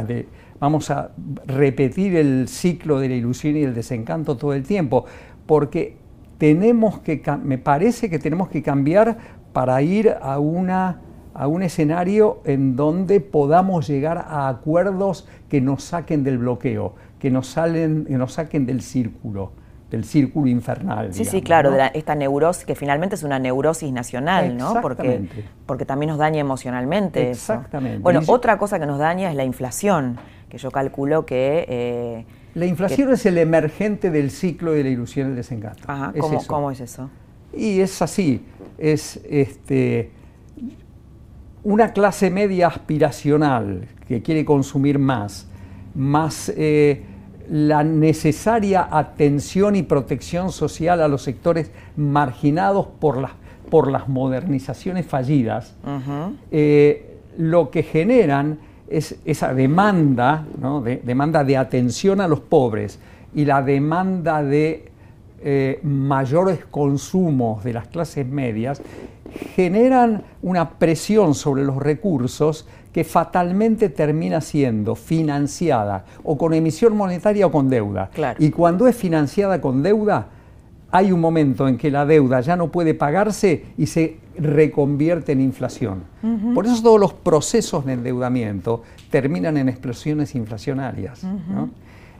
[0.59, 1.11] vamos a
[1.45, 5.05] repetir el ciclo de la ilusión y el desencanto todo el tiempo,
[5.45, 5.97] porque
[6.37, 9.17] tenemos que, me parece que tenemos que cambiar
[9.53, 11.01] para ir a una
[11.39, 17.31] a un escenario en donde podamos llegar a acuerdos que nos saquen del bloqueo, que
[17.31, 19.53] nos, salen, que nos saquen del círculo
[19.89, 21.13] del círculo infernal.
[21.15, 24.81] Sí, sí, claro, de esta neurosis, que finalmente es una neurosis nacional, ¿no?
[24.83, 25.27] Porque,
[25.65, 27.31] porque también nos daña emocionalmente.
[27.31, 27.97] Exactamente.
[27.97, 31.65] Bueno, otra cosa que nos daña es la inflación, que yo calculo que...
[31.67, 35.81] Eh, la inflación es el emergente del ciclo de la ilusión y el desencanto.
[35.87, 37.09] Ajá, ¿cómo, ¿cómo es eso?
[37.51, 38.45] Y es así,
[38.77, 40.11] es este
[41.63, 45.47] una clase media aspiracional que quiere consumir más,
[45.95, 47.03] más eh,
[47.49, 53.31] la necesaria atención y protección social a los sectores marginados por las,
[53.69, 55.75] por las modernizaciones fallidas,
[56.51, 60.45] eh, lo que generan es esa demanda,
[60.83, 62.99] de, demanda de atención a los pobres
[63.33, 64.88] y la demanda de
[65.41, 68.81] eh, mayores consumos de las clases medias,
[69.55, 77.45] generan una presión sobre los recursos que fatalmente termina siendo financiada o con emisión monetaria
[77.45, 78.09] o con deuda.
[78.39, 80.27] Y cuando es financiada con deuda,
[80.91, 85.41] hay un momento en que la deuda ya no puede pagarse y se reconvierte en
[85.41, 86.03] inflación.
[86.55, 91.21] Por eso todos los procesos de endeudamiento terminan en explosiones inflacionarias.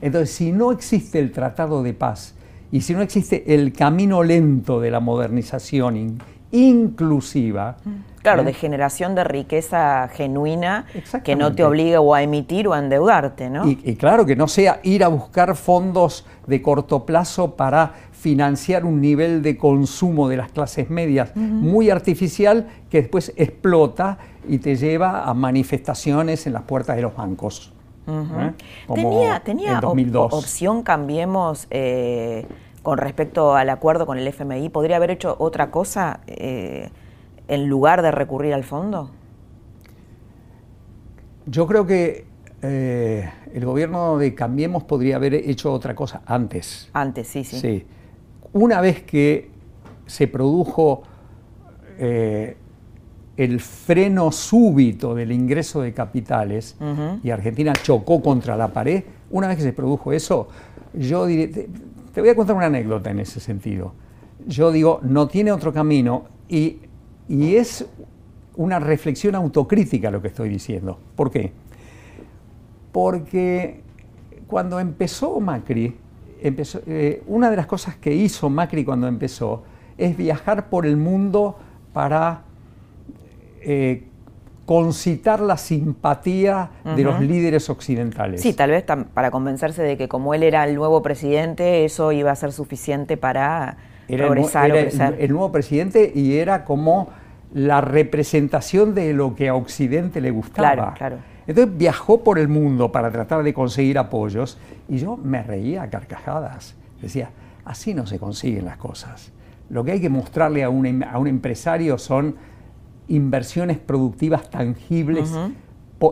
[0.01, 2.35] Entonces, si no existe el tratado de paz
[2.71, 6.19] y si no existe el camino lento de la modernización
[6.51, 7.77] inclusiva.
[8.21, 8.45] Claro, ¿eh?
[8.45, 10.85] de generación de riqueza genuina
[11.23, 13.67] que no te obligue o a emitir o a endeudarte, ¿no?
[13.67, 18.99] Y, claro, que no sea ir a buscar fondos de corto plazo para financiar un
[18.99, 24.17] nivel de consumo de las clases medias muy artificial que después explota
[24.47, 27.71] y te lleva a manifestaciones en las puertas de los bancos.
[28.09, 28.53] ¿Eh?
[28.93, 32.45] tenía tenía opción Cambiemos eh,
[32.81, 36.89] con respecto al acuerdo con el FMI, ¿podría haber hecho otra cosa eh,
[37.47, 39.11] en lugar de recurrir al fondo?
[41.45, 42.25] Yo creo que
[42.61, 46.89] eh, el gobierno de Cambiemos podría haber hecho otra cosa antes.
[46.93, 47.59] Antes, sí, sí.
[47.59, 47.85] Sí.
[48.53, 49.51] Una vez que
[50.05, 51.03] se produjo
[51.97, 52.57] eh,
[53.39, 56.75] el freno súbito del ingreso de capitales
[57.23, 60.49] y Argentina chocó contra la pared, una vez que se produjo eso,
[60.93, 61.47] yo diría,
[62.13, 63.93] te voy a contar una anécdota en ese sentido.
[64.45, 66.79] Yo digo, no tiene otro camino y,
[67.29, 67.85] es
[68.57, 70.99] una reflexión autocrítica lo que estoy diciendo.
[71.15, 71.53] ¿Por qué?
[72.91, 73.83] Porque
[74.47, 75.95] cuando empezó Macri,
[76.41, 79.63] empezó, eh, una de las cosas que hizo Macri cuando empezó
[79.97, 81.57] es viajar por el mundo
[81.93, 82.48] para
[83.61, 84.03] eh,
[84.65, 88.39] concitar la simpatía de los líderes occidentales.
[88.41, 92.29] Sí, tal vez para convencerse de que como él era el nuevo presidente, eso iba
[92.29, 97.09] a ser suficiente para progresar el, era el, nuevo presidente y era como
[97.51, 100.73] la representación de lo que a Occidente le gustaba.
[100.73, 101.17] Claro, claro.
[101.47, 105.89] Entonces viajó por el mundo para tratar de conseguir apoyos y yo me reía a
[105.89, 106.75] carcajadas.
[107.01, 107.31] Decía,
[107.65, 109.31] así no se consiguen las cosas.
[109.71, 112.35] Lo que hay que mostrarle a un, a un empresario son
[113.09, 115.31] inversiones productivas tangibles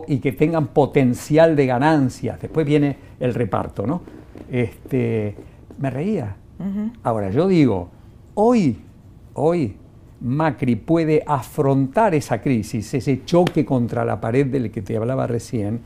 [0.06, 2.40] y que tengan potencial de ganancias.
[2.40, 4.02] Después viene el reparto, ¿no?
[4.50, 5.34] Este,
[5.78, 6.36] me reía.
[7.02, 7.88] Ahora, yo digo,
[8.34, 8.78] hoy,
[9.34, 9.76] hoy
[10.20, 15.80] Macri puede afrontar esa crisis, ese choque contra la pared del que te hablaba recién,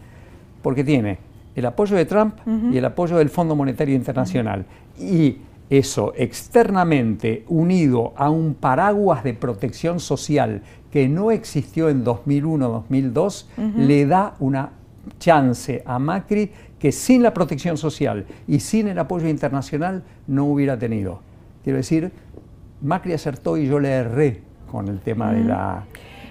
[0.63, 1.19] porque tiene
[1.55, 2.37] el apoyo de Trump
[2.73, 4.65] y el apoyo del Fondo Monetario Internacional.
[4.99, 5.37] Y
[5.69, 10.63] eso externamente unido a un paraguas de protección social
[10.93, 14.71] que no existió en 2001-2002, le da una
[15.19, 20.79] chance a Macri que sin la protección social y sin el apoyo internacional no hubiera
[20.79, 21.21] tenido.
[21.65, 22.13] Quiero decir,
[22.83, 25.85] Macri acertó y yo le erré con el tema de la...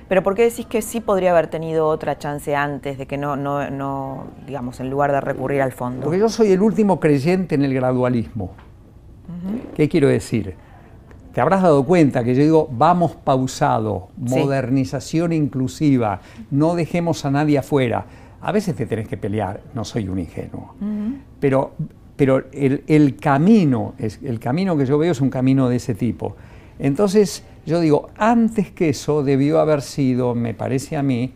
[0.07, 3.37] Pero ¿por qué decís que sí podría haber tenido otra chance antes de que no,
[3.37, 6.03] no, no, digamos, en lugar de recurrir al fondo?
[6.03, 8.51] Porque yo soy el último creyente en el gradualismo.
[9.75, 10.55] ¿Qué quiero decir?
[11.33, 17.57] Te habrás dado cuenta que yo digo, vamos pausado, modernización inclusiva, no dejemos a nadie
[17.57, 18.05] afuera.
[18.41, 20.75] A veces te tenés que pelear, no soy un ingenuo,
[21.39, 21.71] pero,
[22.15, 26.35] pero el, camino, es, el camino que yo veo es un camino de ese tipo.
[26.79, 31.31] Entonces, yo digo, antes que eso debió haber sido, me parece a mí,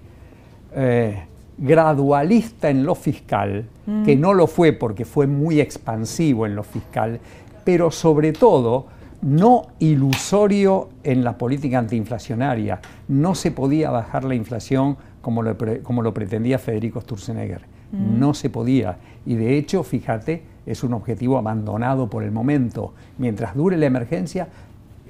[0.76, 1.24] eh,
[1.58, 3.66] gradualista en lo fiscal,
[4.04, 7.20] que no lo fue porque fue muy expansivo en lo fiscal,
[7.64, 8.88] pero sobre todo
[9.22, 12.80] no ilusorio en la política antiinflacionaria.
[13.08, 17.62] No se podía bajar la inflación como lo, como lo pretendía Federico Sturzenegger.
[17.92, 18.20] Mm.
[18.20, 18.98] No se podía.
[19.26, 22.94] Y de hecho, fíjate, es un objetivo abandonado por el momento.
[23.18, 24.48] Mientras dure la emergencia,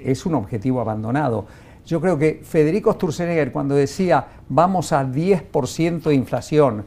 [0.02, 1.46] es un objetivo abandonado.
[1.86, 6.84] Yo creo que Federico Sturzenegger, cuando decía vamos a 10% de inflación,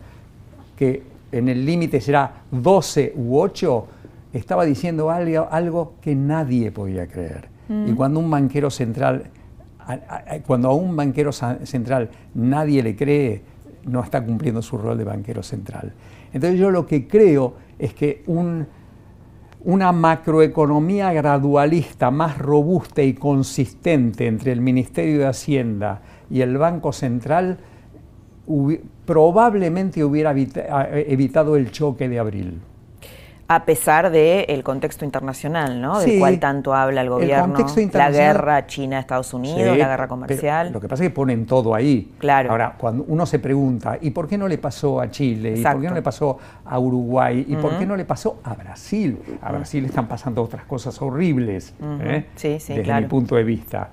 [0.77, 3.87] que en el límite será 12 u 8,
[4.33, 7.49] estaba diciendo algo, algo que nadie podía creer.
[7.69, 7.97] Y mm.
[7.97, 9.25] cuando un banquero central,
[10.47, 13.43] cuando a un banquero central nadie le cree,
[13.85, 15.93] no está cumpliendo su rol de banquero central.
[16.33, 18.67] Entonces yo lo que creo es que un,
[19.65, 26.93] una macroeconomía gradualista más robusta y consistente entre el Ministerio de Hacienda y el Banco
[26.93, 27.59] Central
[29.05, 32.61] probablemente hubiera evitado el choque de abril
[33.51, 35.99] a pesar del contexto internacional, ¿no?
[36.01, 37.57] Del cual tanto habla el gobierno.
[37.95, 40.71] la guerra China-Estados Unidos, la guerra comercial.
[40.71, 42.13] Lo que pasa es que ponen todo ahí.
[42.19, 42.51] Claro.
[42.51, 45.55] Ahora, cuando uno se pregunta, ¿y por qué no le pasó a Chile?
[45.57, 47.47] ¿Y por qué no le pasó a Uruguay?
[47.49, 49.19] ¿Y por qué no le pasó a Brasil?
[49.41, 52.27] A Brasil están pasando otras cosas horribles, ¿eh?
[52.37, 53.89] desde mi punto de vista.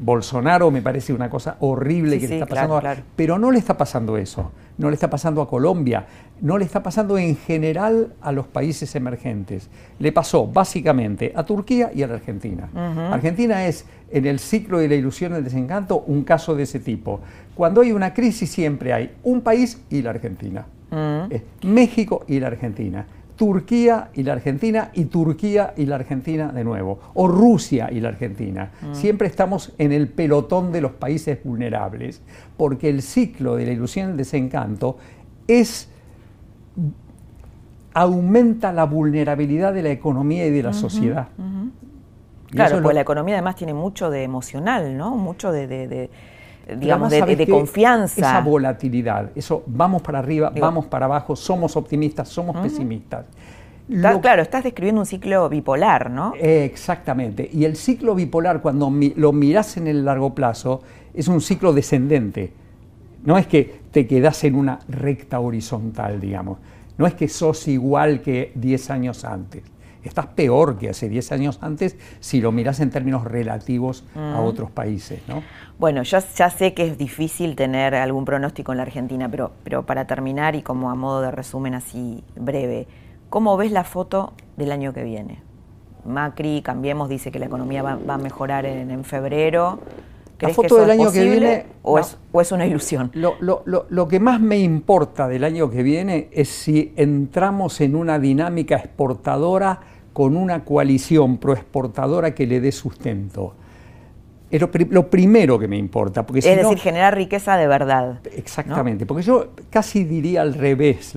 [0.00, 2.80] Bolsonaro me parece una cosa horrible que le está pasando,
[3.14, 6.06] pero no le está pasando eso, no le está pasando a Colombia,
[6.40, 9.68] no le está pasando en general a los países emergentes.
[9.98, 12.68] Le pasó básicamente a Turquía y a la Argentina.
[13.12, 16.80] Argentina es en el ciclo de la ilusión y el desencanto un caso de ese
[16.80, 17.20] tipo.
[17.54, 20.66] Cuando hay una crisis siempre hay un país y la Argentina.
[21.62, 23.06] México y la Argentina.
[23.36, 28.08] Turquía y la Argentina y Turquía y la Argentina de nuevo, o Rusia y la
[28.08, 28.70] Argentina.
[28.80, 28.94] Mm.
[28.94, 32.22] Siempre estamos en el pelotón de los países vulnerables,
[32.56, 34.96] porque el ciclo de la ilusión y el desencanto
[35.46, 35.90] es
[37.94, 41.28] aumenta la vulnerabilidad de la economía y de la sociedad.
[42.50, 45.16] Claro, pues la economía además tiene mucho de emocional, ¿no?
[45.16, 46.10] Mucho de
[46.74, 48.20] digamos, de, confianza.
[48.20, 53.26] Esa volatilidad, eso vamos para arriba, vamos para abajo, somos optimistas, somos pesimistas.
[54.20, 56.32] claro, estás describiendo un ciclo bipolar, ¿no?
[56.40, 57.48] exactamente.
[57.52, 60.82] Y el ciclo bipolar, cuando lo miras en el largo plazo,
[61.14, 62.52] es un ciclo descendente.
[63.24, 66.58] No es que te quedas en una recta horizontal, digamos.
[66.98, 69.62] No es que sos igual que 10 años antes
[70.08, 74.70] estás peor que hace 10 años antes si lo miras en términos relativos a otros
[74.70, 75.20] países.
[75.28, 75.42] ¿no?
[75.78, 79.84] Bueno, yo ya sé que es difícil tener algún pronóstico en la Argentina, pero, pero
[79.84, 82.86] para terminar y como a modo de resumen así breve,
[83.30, 85.46] ¿cómo ves la foto del año que viene?
[86.06, 89.80] Macri, Cambiemos, dice que la economía va, a mejorar en, febrero.
[90.38, 91.66] La foto del año que viene.
[91.82, 93.10] O, es, o, es, una ilusión?
[93.14, 97.80] Lo, lo, lo, lo, que más me importa del año que viene es si entramos
[97.80, 99.80] en una dinámica exportadora
[100.16, 103.52] con una coalición proexportadora que le dé sustento.
[104.50, 106.24] Es lo, primero que me importa.
[106.24, 108.20] Porque es decir, generar riqueza de verdad.
[108.34, 111.12] Exactamente, porque yo casi diría al revés,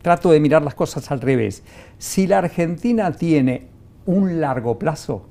[0.00, 1.62] trato de mirar las cosas al revés.
[1.98, 3.66] Si la Argentina tiene
[4.06, 5.26] un largo plazo,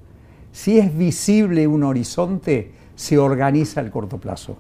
[0.52, 4.60] si es visible un horizonte, se organiza el corto plazo.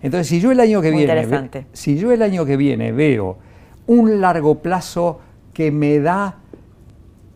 [0.00, 3.36] Entonces, si yo el año que viene, si yo el año que viene veo
[3.88, 5.20] un largo plazo
[5.52, 6.36] que me da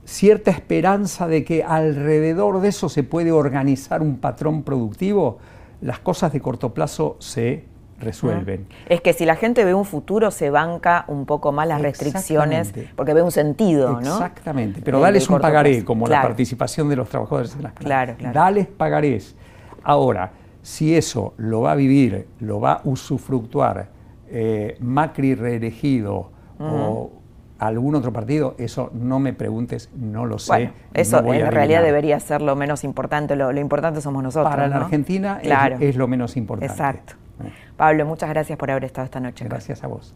[0.05, 5.39] cierta esperanza de que alrededor de eso se puede organizar un patrón productivo,
[5.81, 7.65] las cosas de corto plazo se
[7.99, 8.67] resuelven.
[8.89, 12.73] Es que si la gente ve un futuro, se banca un poco más las restricciones,
[12.95, 14.13] porque ve un sentido, ¿no?
[14.13, 18.35] Exactamente, pero dales un pagaré, como la participación de los trabajadores en las claro, claro.
[18.35, 19.35] Dales pagarés.
[19.83, 23.89] Ahora, si eso lo va a vivir, lo va a usufructuar
[24.29, 27.11] eh, Macri reelegido o
[27.59, 30.73] algún otro partido, eso no me preguntes, no lo sé.
[30.95, 34.51] eso en realidad debería ser lo menos importante, lo, importante somos nosotros.
[34.51, 35.41] Para la Argentina
[35.81, 36.73] es, lo menos importante.
[36.73, 37.15] Exacto.
[37.43, 37.53] Eh.
[37.77, 39.45] Pablo, muchas gracias por haber estado esta noche.
[39.45, 40.15] Gracias a vos.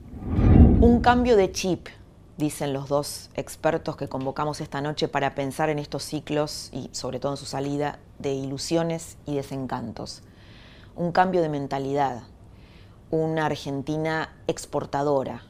[0.80, 1.88] Un cambio de chip,
[2.36, 7.20] dicen los dos expertos que convocamos esta noche para pensar en estos ciclos y sobre
[7.20, 10.22] todo en su salida de ilusiones y desencantos.
[10.96, 12.22] Un cambio de mentalidad,
[13.10, 15.42] una Argentina exportadora,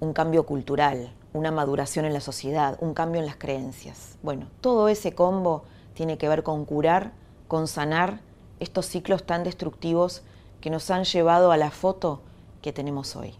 [0.00, 4.18] un cambio cultural, una maduración en la sociedad, un cambio en las creencias.
[4.22, 7.12] Bueno, todo ese combo tiene que ver con curar,
[7.48, 8.20] con sanar
[8.60, 10.22] estos ciclos tan destructivos
[10.60, 12.20] que nos han llevado a la foto
[12.62, 13.34] que tenemos hoy.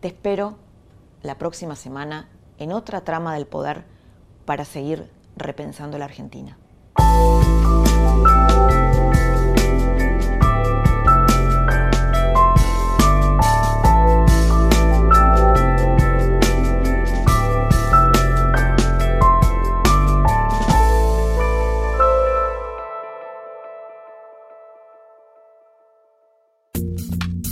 [0.00, 0.56] Te espero
[1.22, 3.84] la próxima semana en otra trama del poder
[4.44, 6.56] para seguir repensando la Argentina.